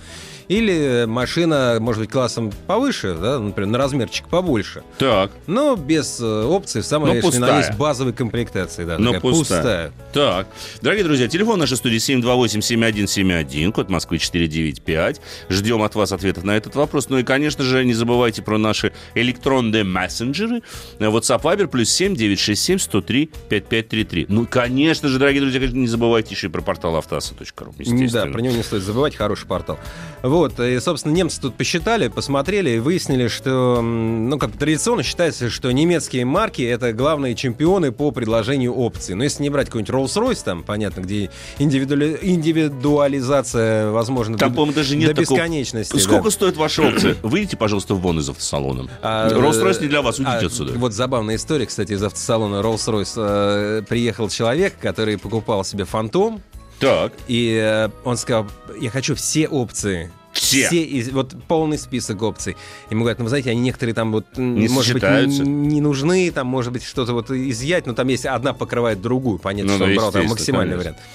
[0.49, 6.43] Или машина, может быть, классом повыше, да, например, на размерчик побольше, Так, но без э,
[6.43, 7.59] опций в самой на пустая.
[7.59, 8.83] есть базовой комплектации.
[8.83, 9.91] Да, но такая пустая.
[10.11, 10.47] Так,
[10.81, 15.21] дорогие друзья, телефон нашей студии 728-7171, код Москвы 495.
[15.49, 17.09] Ждем от вас ответов на этот вопрос.
[17.09, 20.63] Ну и, конечно же, не забывайте про наши электронные мессенджеры.
[20.97, 24.25] WhatsApp Viber плюс 7 967 103 5533.
[24.29, 27.73] Ну конечно же, дорогие друзья, не забывайте еще и про портал автоаса.ру.
[28.11, 29.77] Да, про него не стоит забывать, хороший портал.
[30.23, 35.71] Вот, и, собственно, немцы тут посчитали, посмотрели и выяснили, что, ну, как традиционно считается, что
[35.71, 39.15] немецкие марки— это главные чемпионы по предложению опций.
[39.15, 44.95] Но если не брать какой-нибудь Rolls-Royce, там, понятно, где индивидуали- индивидуализация, возможно, Там, до, даже
[44.95, 45.97] нет до такого- бесконечности.
[45.97, 46.31] Сколько да.
[46.31, 47.15] стоит ваша опция?
[47.23, 48.89] Выйдите, пожалуйста, вон из автосалона.
[49.01, 50.73] А, Rolls-Royce не для вас, уйдите а, отсюда.
[50.77, 53.13] Вот забавная история, кстати, из автосалона Rolls-Royce.
[53.17, 56.41] Э, Приехал человек, который покупал себе фантом,
[56.79, 58.47] Так, и э, он сказал,
[58.79, 60.11] я хочу все опции.
[60.39, 60.83] Все.
[60.83, 62.55] из- вот полный список опций.
[62.89, 65.43] Ему говорят, ну, вы знаете, они некоторые там вот, Не может быть, сочетаются.
[65.43, 69.39] н- не нужны, там, может быть, что-то вот изъять, но там есть одна покрывает другую,
[69.39, 70.91] понятно, Ну, что он брал там максимальный конечно.
[70.91, 71.07] вариант.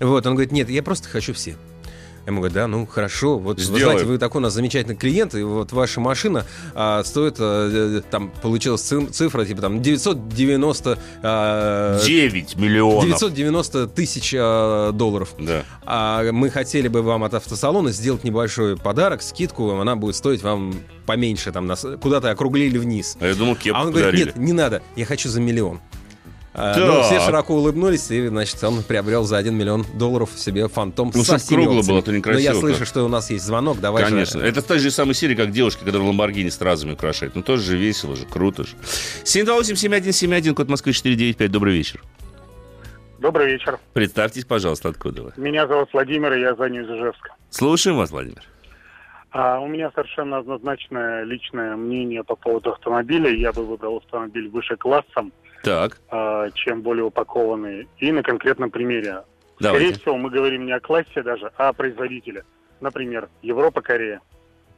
[0.00, 1.56] Вот, он говорит, нет, я просто хочу все.
[2.28, 3.38] Я ему говорю, да, ну хорошо.
[3.38, 7.36] Вот вы знаете, вы такой у нас замечательный клиент, и вот ваша машина а, стоит,
[7.38, 13.06] э, там получилась ци- цифра, типа там 990, а, 9 миллионов.
[13.06, 15.30] 990 тысяч а, долларов.
[15.38, 15.64] Да.
[15.86, 20.74] А мы хотели бы вам от автосалона сделать небольшой подарок, скидку, она будет стоить вам
[21.06, 23.16] поменьше, там куда-то округлили вниз.
[23.20, 24.26] А я думал, кепку а он говорит, подарили.
[24.26, 25.80] нет, не надо, я хочу за миллион.
[26.54, 26.84] А, Так.
[26.86, 31.20] ну, все широко улыбнулись, и, значит, он приобрел за 1 миллион долларов себе фантом Ну,
[31.22, 33.78] со чтоб всеми кругло было, то некрасиво Но я слышу, что у нас есть звонок,
[33.80, 34.40] давай же- Конечно.
[34.40, 37.36] Это та же самая серия, как девушки, которые Ламборгини стразами украшают.
[37.36, 38.74] Ну, тоже же весело же, круто же.
[39.24, 41.50] 728-7171, код Москвы 495.
[41.50, 42.02] Добрый вечер.
[43.18, 43.78] Добрый вечер.
[43.92, 45.32] Представьтесь, пожалуйста, откуда вы.
[45.36, 47.34] Меня зовут Владимир, и я звоню из Ижевска.
[47.50, 48.42] Слушаем вас, Владимир.
[49.30, 53.30] А у меня совершенно однозначное личное мнение по поводу автомобиля.
[53.30, 57.88] Я бы выбрал автомобиль выше классом, Так, а, чем более упакованный.
[57.98, 59.22] И на конкретном примере.
[59.56, 60.00] Скорее давайте.
[60.00, 62.44] всего, мы говорим не о классе даже, а о производителе.
[62.80, 64.20] Например, Европа, Корея.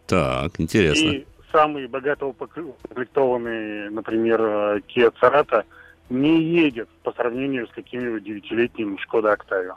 [0.06, 1.08] Так, интересно.
[1.10, 5.64] И самый богато укомплектованный, например, э, Kia Cerato
[6.08, 9.74] не едет по сравнению с каким-нибудь девятилетним Шкода Октавио.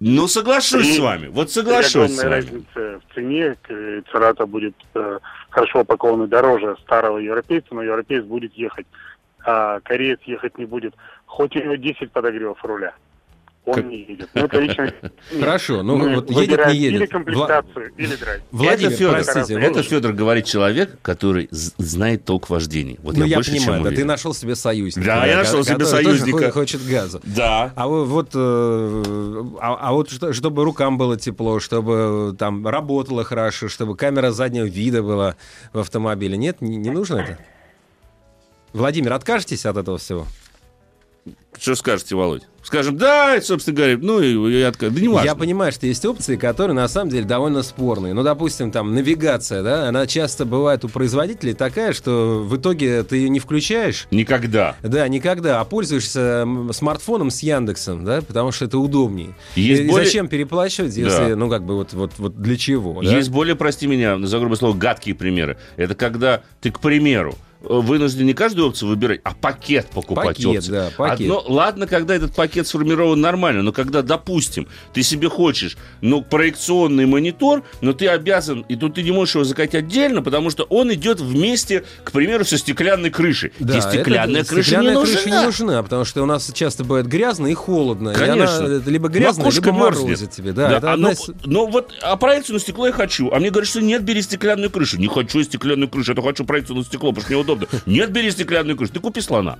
[0.00, 1.26] Ну, соглашусь При- с вами.
[1.28, 2.30] Вот соглашусь с вами.
[2.30, 3.56] разнице в цене.
[3.62, 5.18] К- Церата будет э,
[5.50, 8.86] хорошо упакованный дороже старого европейца, но европеец будет ехать,
[9.44, 10.94] а кореец ехать не будет.
[11.26, 12.94] Хоть у него 10 подогревов руля.
[13.64, 14.28] Он Как- не едет.
[14.34, 14.92] Ну, это лично...
[15.40, 17.00] Хорошо, ну Мы вот едет, не едет.
[17.00, 18.42] Или Вла- комплектацию, или драйв.
[18.50, 22.98] Владимир, это Федор, простите, это Федор говорит человек, который знает толк в вождении.
[23.04, 25.06] Вот ну, я, я больше понимаю, чем да, ты нашел себе союзника.
[25.06, 26.38] Да, я нашел себе союзника.
[26.38, 27.20] тоже хочет газа.
[27.22, 27.72] Да.
[27.76, 33.68] А вот, э, а, а вот что- чтобы рукам было тепло, чтобы там работало хорошо,
[33.68, 35.36] чтобы камера заднего вида была
[35.72, 36.36] в автомобиле.
[36.36, 37.38] Нет, не, не нужно это?
[38.72, 40.26] Владимир, откажетесь от этого всего?
[41.58, 42.42] Что скажете, Володь?
[42.64, 45.26] Скажем, да, собственно говоря, ну и, и отка- Да не важно.
[45.28, 48.14] Я понимаю, что есть опции, которые на самом деле довольно спорные.
[48.14, 53.16] Ну, допустим, там навигация, да, она часто бывает у производителей такая, что в итоге ты
[53.18, 54.06] ее не включаешь.
[54.10, 54.74] Никогда.
[54.82, 55.60] Да, никогда.
[55.60, 59.36] А пользуешься смартфоном с Яндексом, да, потому что это удобнее.
[59.54, 61.36] Есть и более- зачем переплачивать, если, Да.
[61.36, 63.02] ну, как бы, вот, вот, вот для чего?
[63.02, 63.08] да?
[63.16, 65.58] Есть более, прости меня за грубое слово, гадкие примеры.
[65.76, 70.72] Это когда ты, к примеру, вынужден не каждую опцию выбирать, а пакет покупать Пакет, опций.
[70.72, 71.20] да, пакет.
[71.20, 77.06] Одно- ладно, когда этот пакет сформирован нормально, но когда, допустим, ты себе хочешь, ну, проекционный
[77.06, 80.92] монитор, но ты обязан, и тут ты не можешь его заказать отдельно, потому что он
[80.92, 83.52] идет вместе, к примеру, со стеклянной крышей.
[83.58, 85.40] Да, И стеклянная это- крыша стеклянная не крыша нужна.
[85.40, 88.10] не нужна, потому что у нас часто бывает грязно и холодно.
[88.10, 88.56] И Конечно.
[88.58, 90.02] она э, либо Макушка либо мерзнет.
[90.04, 90.52] морозит тебе.
[90.52, 93.30] Да, Да, это а одна ну, из- ну вот, а проекцию на стекло я хочу.
[93.30, 94.98] А мне говорят, что нет, бери стеклянную крышу.
[94.98, 97.51] Не хочу стеклянную крышу, я то хочу проекцию на стекло, потому что неудобно.
[97.86, 99.58] Нет, бери стеклянную крышу, ты купи слона.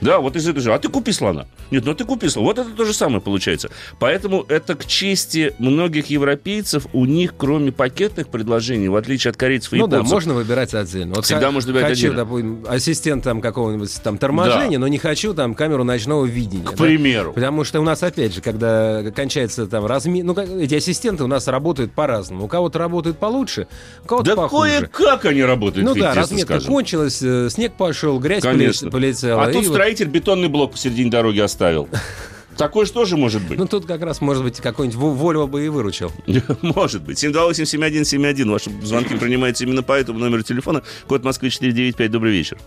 [0.00, 0.72] Да, вот из этой же.
[0.72, 1.46] А ты купи слона.
[1.70, 2.46] Нет, ну ты купи слона.
[2.48, 3.70] Вот это то же самое получается.
[3.98, 6.86] Поэтому это к чести многих европейцев.
[6.92, 10.74] У них, кроме пакетных предложений, в отличие от корейцев и Ну да, японцев, можно выбирать
[10.74, 11.14] отдельно.
[11.16, 12.16] Вот Всегда ха- можно выбирать хочу, отдельно.
[12.24, 16.64] допустим, ассистент там какого-нибудь там торможения, но не хочу там камеру ночного видения.
[16.64, 16.84] к да.
[16.84, 17.32] примеру.
[17.32, 20.24] Потому что у нас, опять же, когда кончается там размер...
[20.24, 22.44] Ну, эти ассистенты у нас работают по-разному.
[22.44, 23.66] У кого-то работают получше,
[24.04, 24.88] у кого-то Да похуже.
[24.92, 26.72] кое-как они работают, Ну ведь, да, разметка скажем.
[26.72, 28.88] кончилась, э, снег пошел, грязь Конечно.
[28.88, 29.44] поле- полетела.
[29.44, 31.88] А тут вот- строитель бетонный блок посередине дороги оставил.
[32.56, 33.58] Такое же тоже может быть.
[33.58, 36.12] Ну, тут как раз, может быть, какой-нибудь Во- Вольво бы и выручил.
[36.62, 37.22] Может быть.
[37.24, 38.50] 728-7171.
[38.50, 40.82] Ваши звонки принимаются именно по этому номеру телефона.
[41.08, 42.10] Код Москвы 495.
[42.10, 42.58] Добрый вечер.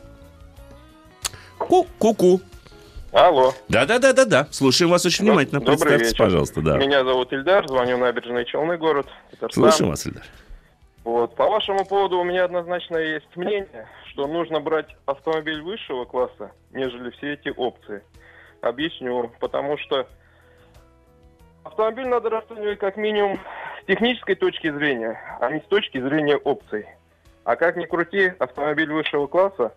[1.60, 2.42] Ку- Ку-ку.
[3.12, 3.54] Алло.
[3.70, 4.48] Да-да-да-да-да.
[4.50, 5.60] Слушаем вас очень внимательно.
[5.60, 6.24] добрый Представьтесь, вечер.
[6.26, 6.78] пожалуйста, да.
[6.78, 9.64] Меня зовут Ильдар, звоню набережные Челны, город Татарстан.
[9.64, 10.24] Слушаем вас, Ильдар.
[11.04, 11.36] Вот.
[11.36, 17.10] По вашему поводу у меня однозначно есть мнение, что нужно брать автомобиль высшего класса, нежели
[17.12, 18.04] все эти опции.
[18.62, 19.32] Объясню.
[19.40, 20.08] Потому что
[21.64, 23.40] автомобиль надо расценивать как минимум
[23.82, 26.88] с технической точки зрения, а не с точки зрения опций.
[27.44, 29.76] А как ни крути, автомобиль высшего класса,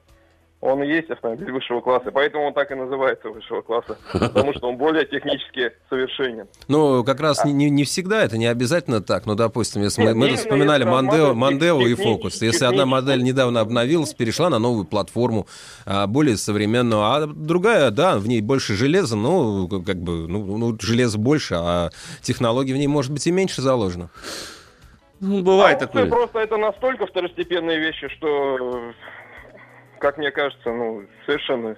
[0.60, 4.68] он и есть автомобиль высшего класса, поэтому он так и называется высшего класса, потому что
[4.68, 6.48] он более технически совершенен.
[6.66, 9.26] Ну, как раз не, не- не всегда, это не обязательно так.
[9.26, 12.40] Ну, допустим, если мы, Нет, мы именно вспоминали если Мандео, Мандео и Фокус.
[12.40, 15.46] Если одна модель недавно обновилась, перешла на новую платформу,
[15.84, 20.76] а, более современную, а другая, да, в ней больше железа, ну, как бы, ну, ну,
[20.80, 21.90] железа больше, а
[22.22, 24.10] технологий в ней, может быть, и меньше заложено.
[25.20, 26.06] Ну, бывает А такое.
[26.06, 28.92] Просто это настолько второстепенные вещи, что,
[29.98, 31.76] как мне кажется, ну, совершенно...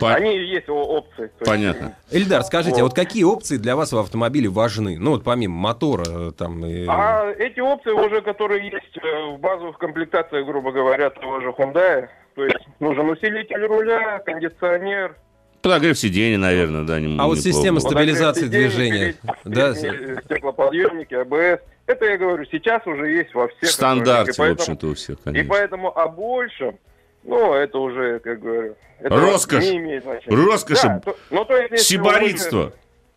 [0.00, 1.16] По- Они и есть опции.
[1.16, 1.96] То есть, Понятно.
[2.10, 2.90] Эльдар, скажите, а Вот.
[2.90, 4.98] вот какие опции для вас в автомобиле важны?
[4.98, 6.64] Ну, вот помимо мотора, э, там...
[6.64, 11.48] и- А эти опции уже, которые есть э, в базовых комплектациях, грубо говоря, того же
[11.50, 15.16] Hyundai, то есть нужен усилитель руля, кондиционер,
[15.62, 16.98] Подогрев сиденья, наверное, да.
[16.98, 17.40] не- А вот неплохо.
[17.40, 19.74] система подогрев Стабилизация сидений, движения, да?
[19.76, 21.62] стеклоподъемники, АБС.
[21.86, 24.94] Это, я говорю, сейчас уже есть во всех В стандарте, и в поэтому- общем-то, у
[24.94, 25.48] всех, И конечно.
[25.50, 26.78] поэтому о большем,
[27.24, 28.76] ну, это уже, как говорю...
[29.00, 29.64] Это Роскошь.
[29.64, 30.36] Не имеет значения.
[30.36, 30.82] Роскошь.
[30.82, 32.72] Да, то- ну, то есть, Сиборитство.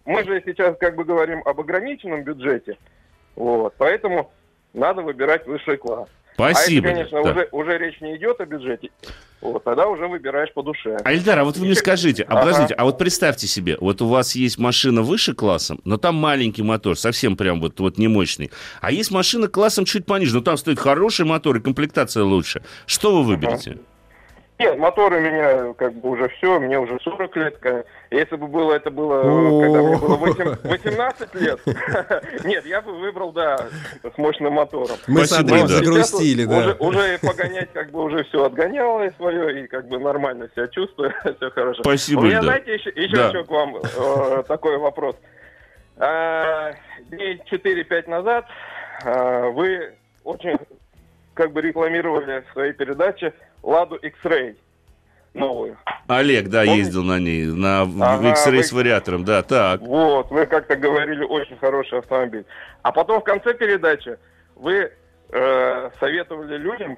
[0.05, 2.77] Мы же, мы же сейчас как бы говорим об ограниченном бюджете,
[3.35, 4.31] вот, поэтому
[4.73, 6.09] надо выбирать высший класс.
[6.35, 6.87] Спасибо.
[6.87, 7.31] А если, конечно, да.
[7.31, 8.89] уже, уже речь не идет о бюджете,
[9.39, 10.97] вот, тогда уже выбираешь по душе.
[11.03, 12.41] А, а вот вы мне скажите, а Ага.
[12.41, 16.61] подождите, а вот представьте себе, вот у вас есть машина выше классом, но там маленький
[16.61, 18.51] мотор, совсем прям вот, вот не мощный.
[18.81, 22.63] А есть машина классом чуть пониже, но там стоит хороший мотор и комплектация лучше.
[22.85, 23.79] Что вы выберете?
[24.57, 27.85] Нет, мотор у меня как бы уже все, мне уже 40 лет.
[28.09, 29.21] Если бы было, это было,
[29.61, 31.59] когда мне было 8 18 лет.
[32.45, 33.67] Нет, я бы выбрал, да,
[34.01, 34.95] с мощным мотором.
[35.07, 36.57] Мы с Андреем загрустили, да.
[36.57, 41.13] Уже, уже погонять как бы уже все отгоняло свое, и как бы нормально себя чувствую,
[41.37, 41.81] все хорошо.
[41.83, 42.43] Спасибо, У меня, Эльдар.
[42.43, 43.27] знаете, еще, еще, Да.
[43.29, 45.17] еще к вам э, такой вопрос.
[45.97, 46.73] А,
[47.09, 48.45] Дней 4-5 назад
[49.03, 50.57] а, вы очень
[51.33, 53.33] как бы рекламировали в своей передаче
[53.65, 54.55] Ладу X-Ray
[55.33, 55.77] новую.
[56.07, 56.77] Олег, да, Помните?
[56.79, 59.81] ездил на ней, на Ага, X-Ray вы- с вариатором, да, так.
[59.81, 62.45] Вот, вы как-то говорили, очень хороший автомобиль.
[62.83, 64.17] А потом в конце передачи
[64.55, 64.91] вы
[65.31, 66.97] э, советовали людям,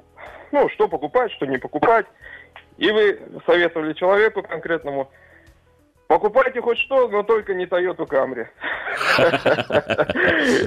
[0.52, 2.06] ну, что покупать, что не покупать.
[2.78, 5.10] И вы советовали человеку конкретному,
[6.08, 8.48] покупайте хоть что, но только не Toyota Camry.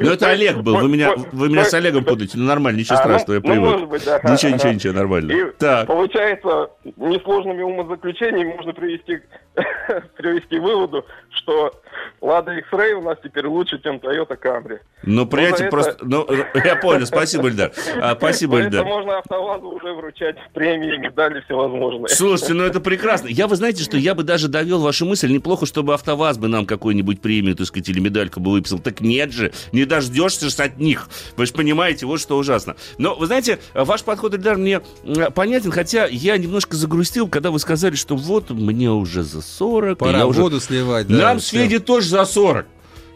[0.01, 3.03] Ну, это Олег был, вы меня, вы меня с Олегом путаете, ну, нормально, ничего А,
[3.03, 3.71] ну, страшного, я ну, привык.
[3.73, 4.21] может быть, да.
[4.25, 5.53] Ничего, ничего, ничего, нормально.
[5.59, 9.21] Так, получается, несложными умозаключениями можно привести,
[10.17, 11.73] привести к выводу, что
[12.21, 14.79] Lada X-Ray у нас теперь лучше, чем Toyota Camry.
[15.03, 16.27] ну, приятель, за это- просто, ну,
[16.65, 17.73] я понял, спасибо, Эльдар.
[18.01, 18.85] А, Спасибо, За это Эльдар.
[18.87, 22.09] можно АвтоВАЗу уже вручать премии, медали всевозможные.
[22.09, 23.29] Слушайте, ну это прекрасно.
[23.29, 26.67] Я, вы знаете, что я бы даже довел вашу мысль, неплохо, чтобы АвтоВАЗ бы нам
[26.67, 28.79] какую-нибудь премию, так сказать, или медальку бы выписал.
[28.79, 31.09] Так нет же, не дождешься ж от них.
[31.37, 32.77] Вы же понимаете, вот что ужасно.
[32.99, 37.59] Но, вы знаете, ваш подход, Эльдар, мне м, понятен, хотя я немножко загрустил, когда вы
[37.59, 39.93] сказали, что вот мне уже за 40.
[39.93, 40.43] и Пора я уже...
[40.43, 41.15] воду сливать, да.
[41.17, 41.59] Нам с всё.
[41.81, 42.67] Тоже за 40.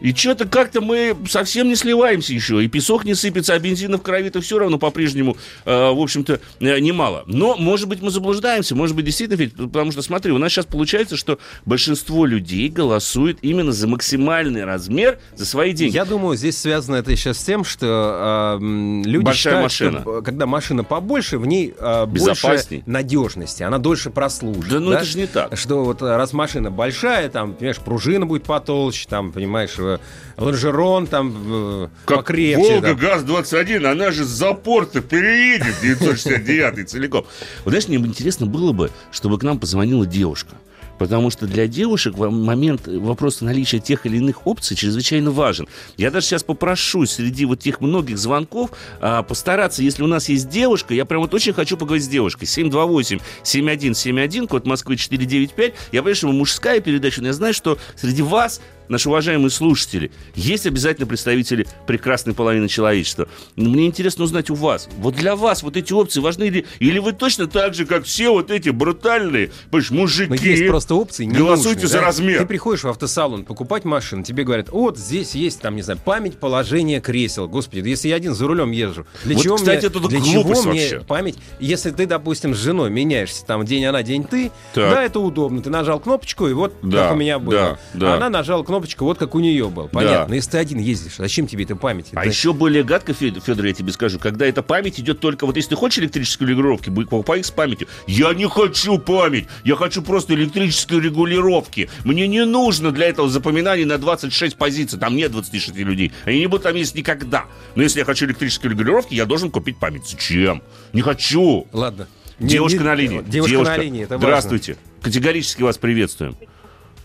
[0.01, 2.63] И что-то как-то мы совсем не сливаемся еще.
[2.63, 6.79] И песок не сыпется, а бензина в крови-то все равно по-прежнему, э, в общем-то, э,
[6.79, 7.23] немало.
[7.27, 10.65] Но, может быть, мы заблуждаемся, может быть, действительно, Федь, потому что, смотри, у нас сейчас
[10.65, 15.95] получается, что большинство людей голосует именно за максимальный размер за свои деньги.
[15.95, 20.01] Я думаю, здесь связано это сейчас с тем, что м, люди Большая считают, машина.
[20.01, 24.69] что, э, когда машина побольше, в ней а, больше надежности, она дольше прослужит.
[24.69, 25.57] Да ну это же не так.
[25.57, 29.97] Что вот а, раз машина большая, там, понимаешь, пружина будет потолще, там, понимаешь, э,
[30.37, 32.57] лонжерон там э, покрепче.
[32.57, 32.97] Волга там.
[32.97, 37.25] ГАЗ-21, она же за порты переедет 969 целиком.
[37.63, 40.55] Вот знаешь, мне бы интересно было бы, чтобы к нам позвонила девушка.
[40.97, 45.67] Потому что для девушек момент вопроса наличия тех или иных опций чрезвычайно важен.
[45.97, 48.71] Я даже сейчас попрошу среди вот тех многих звонков
[49.01, 52.45] а, постараться, если у нас есть девушка, я прям вот очень хочу поговорить с девушкой.
[52.45, 55.73] 728-7171, код Москвы 495.
[55.91, 60.65] Я понимаю, что мужская передача, но я знаю, что среди вас наши уважаемые слушатели, есть
[60.65, 63.27] обязательно представители прекрасной половины человечества.
[63.55, 67.13] Мне интересно узнать у вас, вот для вас вот эти опции важны или, или вы
[67.13, 71.33] точно так же, как все вот эти брутальные, понимаешь, мужики, Но есть просто опции не
[71.37, 72.05] голосуйте нужные, за да?
[72.05, 72.39] размер.
[72.39, 76.37] Ты приходишь в автосалон покупать машину, тебе говорят, вот здесь есть там, не знаю, память
[76.37, 77.47] положения кресел.
[77.47, 80.81] Господи, если я один за рулем езжу, для Вот, чего кстати, мне, для чего мне
[80.81, 80.99] вообще.
[81.07, 81.37] память?
[81.59, 84.91] Если ты, допустим, с женой меняешься, там день она, день ты, Так.
[84.91, 85.61] да, это удобно.
[85.61, 87.55] Ты нажал кнопочку, и вот Да, как у меня было.
[87.55, 88.15] да, да.
[88.15, 89.83] Она нажала кнопочку, вот как у нее был.
[89.83, 89.89] Да.
[89.89, 90.27] Понятно.
[90.29, 92.07] Но если ты один ездишь, зачем тебе эта память?
[92.13, 95.45] А Это- еще более гадко, Фед- Федор, я тебе скажу, когда эта память идет только...
[95.45, 97.87] Вот если ты хочешь электрические регулировки, покупай их с памятью.
[98.07, 101.89] Я не хочу память, я хочу просто электрические регулировки.
[102.03, 104.99] Мне не нужно для этого запоминания на 26 позиций.
[104.99, 106.11] Там нет 26 людей.
[106.25, 107.45] Они не будут там есть никогда.
[107.75, 110.07] Но если я хочу электрические регулировки, я должен купить память.
[110.07, 110.61] Зачем?
[110.93, 111.67] Не хочу.
[111.73, 112.07] Ладно.
[112.39, 113.21] Не- Девушка не- на линии.
[113.25, 114.27] Девушка, на линии, это важно.
[114.27, 114.77] Здравствуйте.
[115.01, 116.35] Категорически вас приветствуем.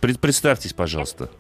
[0.01, 1.31] Пред- представьтесь, пожалуйста.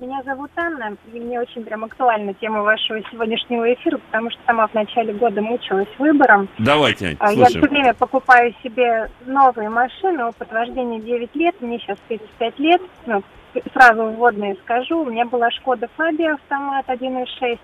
[0.00, 4.68] Меня зовут Анна, и мне очень прям актуальна тема вашего сегодняшнего эфира, потому что сама
[4.68, 6.48] в начале года мучилась выбором.
[6.58, 11.98] Давайте, А Я все время покупаю себе новые машины, опыт вождения 9 лет, мне сейчас
[12.06, 12.82] 35 лет.
[13.06, 13.24] Ну,
[13.72, 17.58] сразу вводные скажу, у меня была Шкода Фабия автомат 1.6,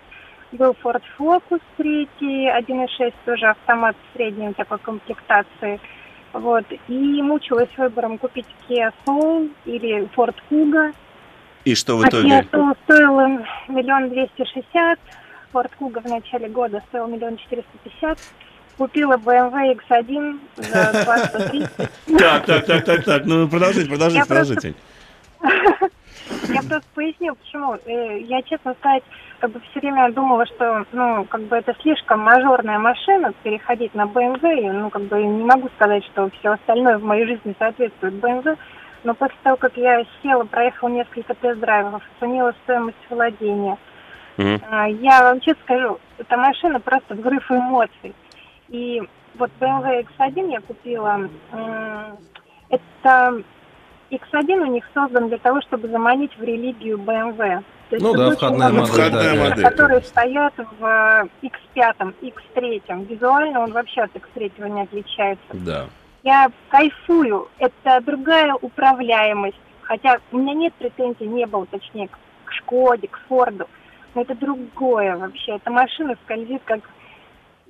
[0.53, 5.79] был Ford Focus 3, 1.6, тоже автомат средней такой комплектации.
[6.33, 6.65] Вот.
[6.89, 10.93] И мучилась выбором купить Kia Soul или Ford Kuga.
[11.65, 12.47] И что в итоге?
[12.53, 13.27] Soul стоила
[13.69, 14.99] миллион двести шестьдесят,
[15.53, 18.19] Ford Kuga в начале года стоил миллион четыреста пятьдесят.
[18.77, 22.19] Купила BMW X1 за 230.
[22.19, 23.25] Так, так, так, так, так.
[23.25, 24.75] Ну, продолжите, продолжите, продолжите.
[26.49, 27.75] Я просто поясню, почему.
[27.87, 29.05] Э, Я, честно сказать,
[29.39, 34.07] как бы все время думала, что, ну, как бы это слишком мажорная машина, переходить на
[34.07, 34.61] BMW.
[34.61, 38.59] И, Ну, как бы не могу сказать, что все остальное в моей жизни соответствует BMW.
[39.05, 43.77] Но после того, как я села, проехала несколько тест-драйвов, оценила стоимость владения,
[44.39, 48.15] а, я вам честно скажу, эта машина просто взрыв эмоций.
[48.69, 49.03] И
[49.37, 51.29] вот BMW X1 я купила,
[52.71, 53.43] это
[54.11, 57.63] X1 у них создан для того, чтобы заманить в религию BMW.
[57.91, 63.07] То есть Ну да, входная модель, Входная моделей, модель, которые стоят в э, X5, X3.
[63.07, 65.45] Визуально он вообще от X3 не отличается.
[65.53, 65.87] Да.
[66.25, 67.49] Я кайфую.
[67.59, 69.61] Это другая управляемость.
[69.83, 73.69] Хотя у меня нет претензий, не было, точнее, к Шкоде, к Форду.
[74.15, 75.57] Но это другое вообще.
[75.57, 76.81] Эта машина скользит как,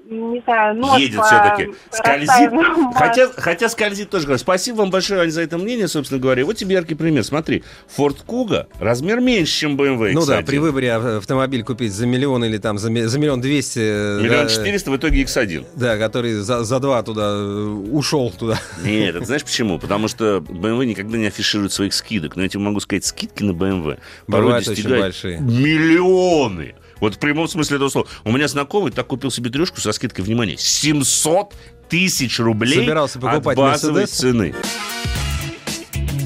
[0.07, 1.71] не знаю, нос Едет по все-таки.
[1.91, 2.51] Скользит.
[2.95, 4.25] Хотя, хотя скользит тоже.
[4.27, 4.39] говорю.
[4.39, 6.45] Спасибо вам большое, Ань, за это мнение, собственно говоря.
[6.45, 7.25] Вот тебе яркий пример.
[7.25, 7.65] Смотри,
[7.97, 10.45] Ford Kuga размер меньше, чем BMW Ну да, X1.
[10.47, 13.79] при выборе ав- автомобиль купить за миллион или там за, за миллион двести.
[13.83, 15.67] э, Миллион да, четыреста, в итоге X1.
[15.75, 18.59] Да, который за, за два туда э, ушел туда.
[18.85, 19.79] Нет, это знаешь почему?
[19.79, 22.37] Потому что BMW никогда не афиширует своих скидок.
[22.37, 25.41] Но я тебе могу сказать, скидки на BMW порой Бывают очень достигают большие.
[25.41, 26.75] миллионы.
[27.01, 28.09] Вот в прямом смысле этого слова.
[28.25, 31.55] У меня знакомый так купил себе трешку со скидкой, внимание, 700
[31.89, 34.19] тысяч рублей Собирался покупать от базовой Мерседес?
[34.21, 34.55] цены.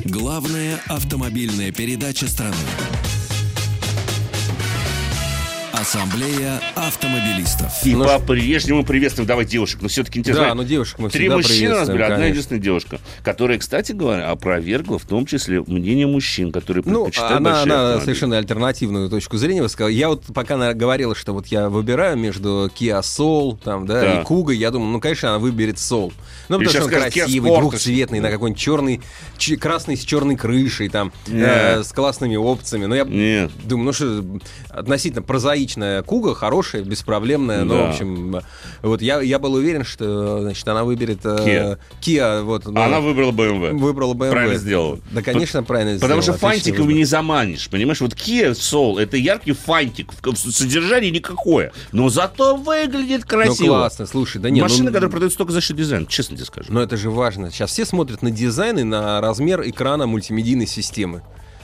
[0.05, 2.55] Главная автомобильная передача страны.
[5.93, 7.73] Ассамблея автомобилистов.
[7.83, 9.27] И Ну, по-прежнему приветствуем.
[9.27, 10.45] Давай девушек, но все-таки интересно.
[10.49, 14.29] Да, ну девушек мы Три мужчины у нас были, одна единственная девушка, которая, кстати говоря,
[14.31, 19.63] опровергла в том числе мнение мужчин, которые Ну, предпочитают она, она совершенно альтернативную точку зрения
[19.63, 19.89] высказала.
[19.89, 24.21] Я вот пока она говорила, что вот я выбираю между Kia Soul там, да, Да.
[24.21, 26.13] и Kuga, я думаю, ну, конечно, она выберет Soul.
[26.51, 29.01] Ну, потому что он скажет красивый, двухцветный, на какой-нибудь черный,
[29.39, 32.85] ч- красный с черной крышей, там, э, с классными опциями.
[32.85, 33.51] Но я Нет.
[33.65, 34.23] думаю, ну что,
[34.69, 35.23] относительно
[35.79, 37.75] прозаичная Куга, хорошая, беспроблемная, Да.
[37.87, 38.41] в общем,
[38.83, 41.79] вот я, я был уверен, что, значит, она выберет э, Kia.
[42.01, 43.77] Kia, вот, ну, Она выбрала BMW.
[43.77, 44.31] выбрала BMW.
[44.31, 44.99] Правильно сделала.
[45.11, 46.97] Да, конечно, правильно Потому что сделала, отличный фантиками выбор.
[46.99, 48.01] не заманишь, понимаешь?
[48.01, 53.79] Вот Kia Soul это яркий фантик, в- содержании никакое, но зато выглядит Ну красиво.
[53.79, 56.73] классно, слушай, да нет, Машина, ну, которая продается только за счет дизайна, честно тебе скажу.
[56.73, 57.51] но это же важно.
[57.51, 61.23] Сейчас все смотрят на дизайн и на размер экрана мультимедийной системы.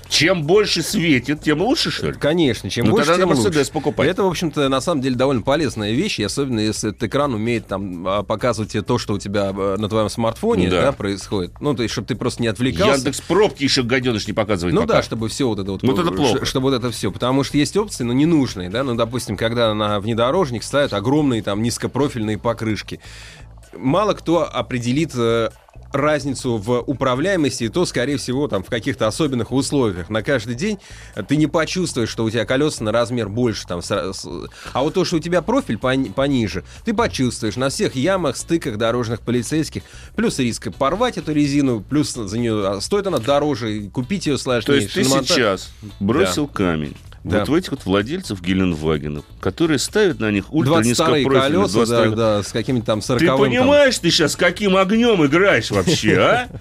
[0.09, 2.12] Чем больше светит, тем лучше, что ли?
[2.12, 3.73] Конечно, чем Ну, больше, тогда тем на Mercedes лучше.
[3.73, 4.09] покупать.
[4.09, 7.67] Это, в общем-то, на самом деле довольно полезная вещь, и особенно если этот экран умеет
[7.67, 10.83] там а, показывать тебе то, что у тебя а, на твоем смартфоне Да.
[10.83, 11.61] да, происходит.
[11.61, 12.97] Ну, то есть, чтобы ты просто не отвлекался.
[12.99, 14.95] Яндекс пробки еще гаденыш не показывает Ну пока.
[14.95, 16.45] да, чтобы все вот это вот, Вот это плохо.
[16.45, 20.01] чтобы вот это все, потому что есть опции, но ненужные, да, ну допустим, когда на
[20.01, 23.01] внедорожник ставят огромные там низкопрофильные покрышки,
[23.77, 25.51] мало кто определит э,
[25.95, 30.79] разницу в управляемости, то, скорее всего, там в каких-то особенных условиях на каждый день
[31.29, 33.67] ты не почувствуешь, что у тебя колеса на размер больше.
[33.67, 33.81] Там,
[34.73, 38.77] а вот то, что у тебя профиль пони- пониже, ты почувствуешь на всех ямах, стыках
[38.77, 39.83] дорожных полицейских.
[40.17, 44.42] Плюс риск порвать эту резину, плюс за нее а, стоит она дороже, купить ее То
[44.42, 44.81] сложнее.
[44.83, 45.71] есть ты сейчас
[46.01, 46.97] бросил камень.
[47.25, 47.40] Да.
[47.40, 52.16] Вот в этих вот владельцев Геленвагенов, которые ставят на них 22 ультранизкопрофильные колеса, да, 22
[52.16, 56.48] да, с какими-то там Ты 40 понимаешь, ты сейчас каким огнем играешь вообще, а?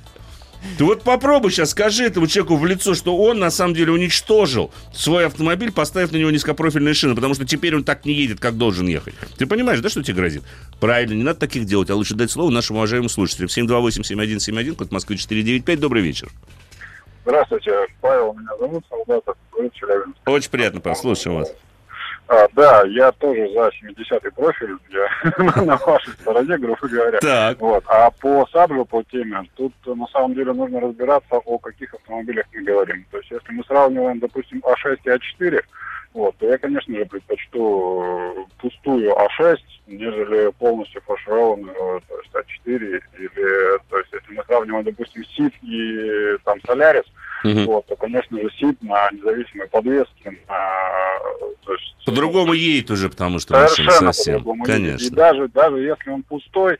[0.77, 4.71] Ты вот попробуй сейчас скажи этому человеку в лицо, что он на самом деле уничтожил
[4.93, 8.57] свой автомобиль, поставив на него низкопрофильные шины, потому что теперь он так не едет, как
[8.57, 9.13] должен ехать.
[9.37, 10.43] Ты понимаешь, да, что тебе грозит?
[10.79, 13.49] Правильно, не надо таких делать, а лучше дать слово нашим уважаемым слушателям.
[13.49, 15.79] 728-7171, код Москвы 495.
[15.79, 16.29] Добрый вечер.
[17.25, 17.71] Здравствуйте,
[18.01, 20.17] Павел меня зовут, солдатов, город Челябинск.
[20.25, 21.55] Очень приятно, послушаем вас.
[22.27, 27.19] А, да, я тоже за 70-й профиль, я на вашей стороне, грубо говоря.
[27.19, 27.59] Так.
[27.59, 27.83] Вот.
[27.87, 32.63] А по саблю, по теме, тут на самом деле нужно разбираться, о каких автомобилях мы
[32.63, 33.05] говорим.
[33.11, 35.61] То есть, если мы сравниваем, допустим, А6 и А4,
[36.13, 39.57] вот, то я, конечно же, предпочту э, пустую А6,
[39.87, 46.37] нежели полностью фаршированную, то есть А4, или, то есть, если мы сравниваем, допустим, СИФ и
[46.43, 47.05] там Солярис,
[47.43, 47.65] Мгм.
[47.65, 51.19] вот, то, конечно же, СИП на независимой подвеске, на,
[51.65, 54.35] то есть, По-другому едет уже, потому что совершенно совсем.
[54.35, 54.79] по-другому едет.
[54.79, 55.15] И Конечно.
[55.15, 56.77] даже, даже если он пустой,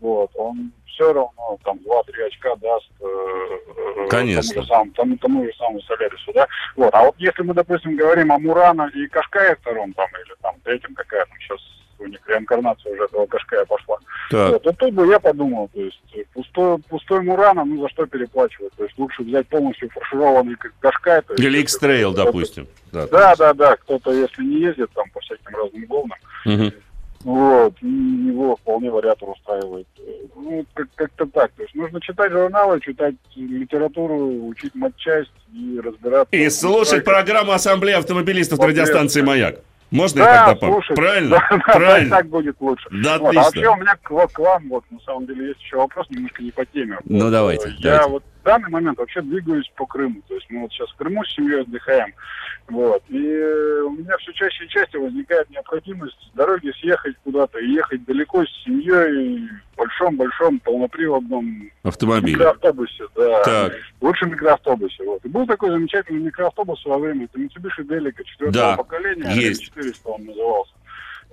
[0.00, 4.54] вот, он все равно там 2-3 очка даст э, э, Конечно.
[4.54, 6.46] тому же самому, тому, тому же самому Солярису, да.
[6.76, 6.94] Вот.
[6.94, 10.94] А вот если мы, допустим, говорим о Мурана и Кашкае втором, там, или там третьем,
[10.94, 11.60] какая там сейчас
[11.98, 13.96] у них реинкарнация уже этого Кашкая пошла.
[14.30, 14.52] Так.
[14.52, 18.06] Вот, вот тут бы я подумал, то есть э, пустой, пустой Мурана, ну за что
[18.06, 18.72] переплачивать?
[18.76, 21.22] То есть лучше взять полностью фаршированный Кашкай.
[21.22, 22.66] то есть Или X-Trail, допустим.
[22.92, 23.76] Да, Да, да, да.
[23.76, 26.72] Кто-то, если не ездит там по всяким разным говнам, Мгм.
[27.24, 29.86] Вот, и его вполне вариатор устраивает.
[30.36, 31.52] Ну, как- как-то так.
[31.52, 36.34] То есть нужно читать журналы, читать литературу, учить матчасть и разбираться.
[36.34, 39.22] И слушать Как- программу Ассамблеи автомобилистов Вот радиостанции.
[39.22, 39.60] «Маяк».
[39.90, 40.74] Можно я Да, так добавлю?
[40.76, 40.96] слушать.
[40.96, 41.36] Правильно?
[41.50, 42.16] Да, да, Правильно.
[42.16, 42.88] так будет лучше.
[42.90, 45.76] Да, Вот, а вообще у меня к, к вам, вот, на самом деле, есть еще
[45.76, 46.98] вопрос, немножко не по теме.
[47.04, 48.10] Ну, Вот, давайте, э, Я давайте.
[48.10, 50.20] вот в данный момент вообще двигаюсь по Крыму.
[50.26, 52.12] То есть мы вот сейчас в Крыму с семьей отдыхаем.
[52.68, 53.02] Вот.
[53.08, 58.04] И у меня все чаще и чаще возникает необходимость с дороги съехать куда-то и ехать
[58.04, 62.34] далеко с семьей в большом-большом полноприводном Автомобиль.
[62.34, 63.04] микроавтобусе.
[63.14, 63.42] Да.
[63.44, 63.72] Так.
[64.00, 65.04] Лучше микроавтобусе.
[65.04, 65.24] Вот.
[65.24, 67.24] И был такой замечательный микроавтобус в свое время.
[67.26, 69.30] Это Mitsubishi Delica четвертого Да, поколения.
[69.34, 69.62] есть.
[69.66, 70.72] 400 он назывался.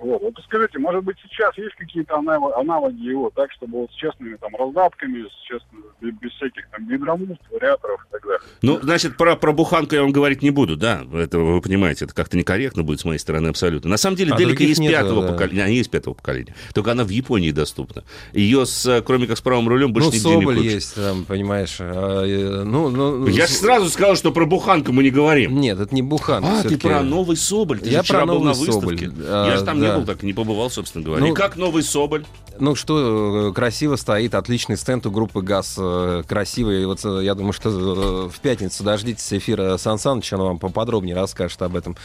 [0.00, 0.22] Вот.
[0.22, 4.36] вот скажите, может быть сейчас есть какие-то анал- аналоги его, так, чтобы вот с честными
[4.36, 5.82] там раздатками, с честными,
[6.20, 8.38] без, всяких там гидромуст, вариаторов и так далее.
[8.62, 11.02] Ну, значит, про, про буханку я вам говорить не буду, да.
[11.14, 13.90] Это вы понимаете, это как-то некорректно будет с моей стороны абсолютно.
[13.90, 15.32] На самом деле, А Делика нету, пятого да.
[15.32, 15.62] поколения.
[15.64, 16.54] Она есть пятого поколения.
[16.74, 18.02] Только она в Японии доступна.
[18.32, 20.72] Ее, с, кроме как с правым рулем, больше Ну, нигде не Соболь купишь.
[20.72, 21.76] есть, там, понимаешь.
[21.80, 25.60] а, э, ну, ну, Я с- же сразу сказал, что про буханку мы не говорим.
[25.60, 26.42] Нет, это не Бухан.
[26.44, 27.80] А, ты про новый Соболь.
[27.80, 28.94] Ты Я же вчера про был на новый Соболь.
[28.96, 29.14] выставке.
[29.26, 29.98] А, Я же там не да.
[29.98, 31.24] был, так и не побывал, собственно говоря.
[31.24, 32.24] Ну, и как новый Соболь?
[32.58, 36.84] Ну что, э, красиво стоит, отличный стенд у группы ГАЗ, э, красивый.
[36.86, 41.60] Вот э, я думаю, что в пятницу дождитесь эфира Сан Саныч, он вам поподробнее расскажет
[41.62, 41.96] об этом.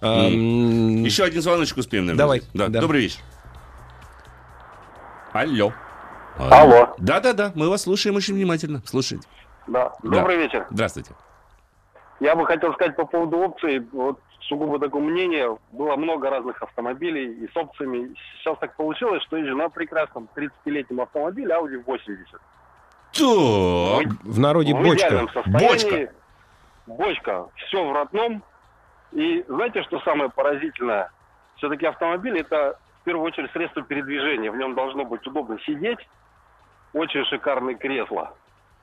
[0.00, 2.18] М, Еще один звоночек успеем, наверное.
[2.18, 2.42] Давай.
[2.54, 2.68] Да.
[2.68, 2.80] да.
[2.80, 3.20] Добрый вечер.
[5.32, 5.72] Алло.
[6.38, 6.94] Алло.
[6.98, 8.82] Да-да-да, мы вас слушаем очень внимательно.
[8.86, 9.26] Слушайте.
[9.66, 9.92] Да.
[10.02, 10.10] Да.
[10.10, 10.66] Добрый вечер.
[10.70, 11.10] Здравствуйте.
[12.20, 13.80] Я бы хотел сказать по поводу опций.
[13.92, 14.18] Вот
[14.48, 15.56] сугубо такое мнение.
[15.72, 18.14] Было много разных автомобилей и с опциями.
[18.38, 22.40] Сейчас так получилось, что езжу на прекрасном 30-летнем автомобиле Audi 80.
[23.12, 24.06] Так.
[24.22, 25.26] в народе в бочка.
[25.32, 26.10] состоянии.
[26.86, 27.48] Бочка.
[27.56, 28.42] Все в родном.
[29.12, 31.10] И знаете, что самое поразительное?
[31.56, 34.50] Все-таки автомобиль это в первую очередь средство передвижения.
[34.50, 35.98] В нем должно быть удобно сидеть.
[36.92, 38.34] Очень шикарные кресла.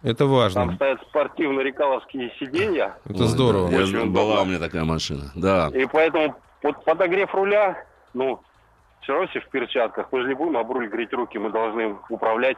[0.04, 0.76] Это Там важно.
[0.76, 2.96] стоят спортивные рекаловские сиденья.
[3.06, 3.70] Это Ой, здорово.
[3.70, 3.78] да.
[3.78, 5.32] Я Очень была у меня такая машина.
[5.36, 5.70] Да.
[5.74, 7.84] И поэтому вот подогрев руля,
[8.14, 8.40] ну,
[9.02, 10.08] все равно все в перчатках.
[10.12, 12.58] Мы же не будем об руль греть руки, мы должны управлять.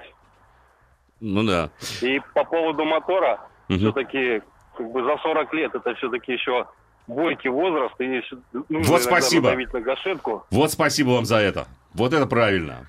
[1.22, 1.70] Ну да.
[2.02, 3.80] И по поводу мотора, Мгм.
[3.80, 4.42] все-таки
[4.78, 6.68] как бы за 40 лет это все-таки еще
[7.08, 7.96] бойкий возраст.
[8.00, 8.22] И
[8.70, 9.52] нужно Вот спасибо.
[9.56, 10.44] на гашетку.
[10.52, 11.66] Вот спасибо вам за это.
[11.94, 12.88] Вот это правильно.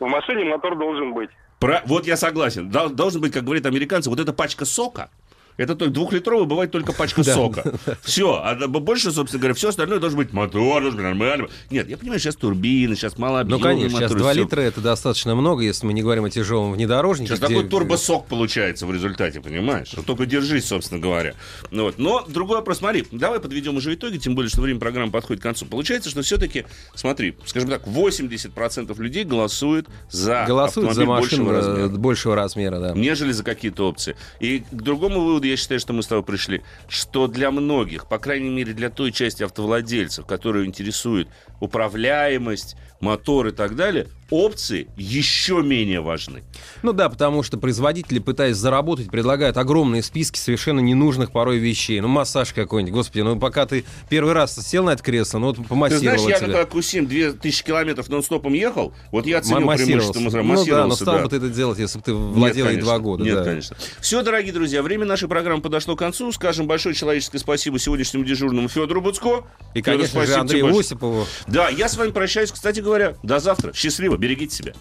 [0.00, 1.30] В машине мотор должен быть.
[1.62, 2.70] Про- Вот я согласен.
[2.70, 5.10] Дол- Должен быть, как говорят американцы, вот эта пачка сока,
[5.56, 7.74] Это только двухлитровый бывает только пачка сока.
[8.02, 8.40] Все.
[8.42, 11.48] А больше, собственно говоря, все остальное должен быть мотор, должен быть нормально.
[11.70, 14.40] Нет, я понимаю, сейчас турбины, сейчас малообъемные Ну, конечно, сейчас моторы, 2 всё.
[14.42, 17.28] литра это достаточно много, если мы не говорим о тяжелом внедорожнике.
[17.30, 19.92] Сейчас где- такой турбосок получается в результате, понимаешь?
[19.94, 21.34] Вот Только держись, собственно говоря.
[21.70, 21.98] Ну вот.
[21.98, 25.42] Но другой вопрос, смотри, давай подведем уже итоги, тем более, что время программы подходит к
[25.44, 25.66] концу.
[25.66, 31.56] Получается, что все-таки, смотри, скажем так, 80% людей голосуют за Голосуют за машину большего э,
[31.56, 31.88] размера.
[31.88, 32.92] большего размера, да.
[32.92, 34.16] нежели за какие-то опции.
[34.40, 38.18] И к другому выводу я считаю, что мы с тобой пришли, что для многих, по
[38.18, 41.28] крайней мере для той части автовладельцев, которую интересует
[41.62, 46.42] управляемость, мотор и так далее, опции еще менее важны.
[46.82, 52.00] Ну да, потому что производители, пытаясь заработать, предлагают огромные списки совершенно ненужных порой вещей.
[52.00, 55.56] Ну, массаж какой-нибудь, господи, ну пока ты первый раз сел на это кресло, ну вот
[55.56, 56.46] Ты помассировал знаешь, я тебя.
[56.46, 59.84] когда Кусим 2000 километров нон-стопом ехал, вот я Массировался.
[59.84, 61.22] преимущество Ну да, но массировался, стал да.
[61.24, 62.84] бы ты это делать, если бы ты Нет, владел конечно.
[62.84, 63.24] два года.
[63.24, 63.44] Нет, да.
[63.44, 63.76] конечно.
[64.00, 66.32] Все, дорогие друзья, время нашей программы подошло к концу.
[66.32, 69.44] Скажем большое человеческое спасибо сегодняшнему дежурному Федору Буцко.
[69.74, 70.78] И, конечно же, спасибо Андрею.
[70.78, 71.26] Осипову.
[71.52, 73.14] Да, я с вами прощаюсь, кстати говоря.
[73.22, 73.74] До завтра.
[73.74, 74.72] Счастливо, берегите себя.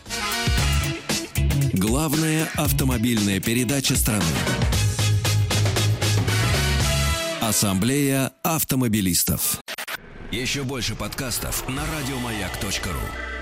[1.74, 4.24] Главная автомобильная передача страны.
[7.41, 9.59] Ассамблея автомобилистов.
[10.32, 13.41] Еще больше подкастов на радиомаяк.ру.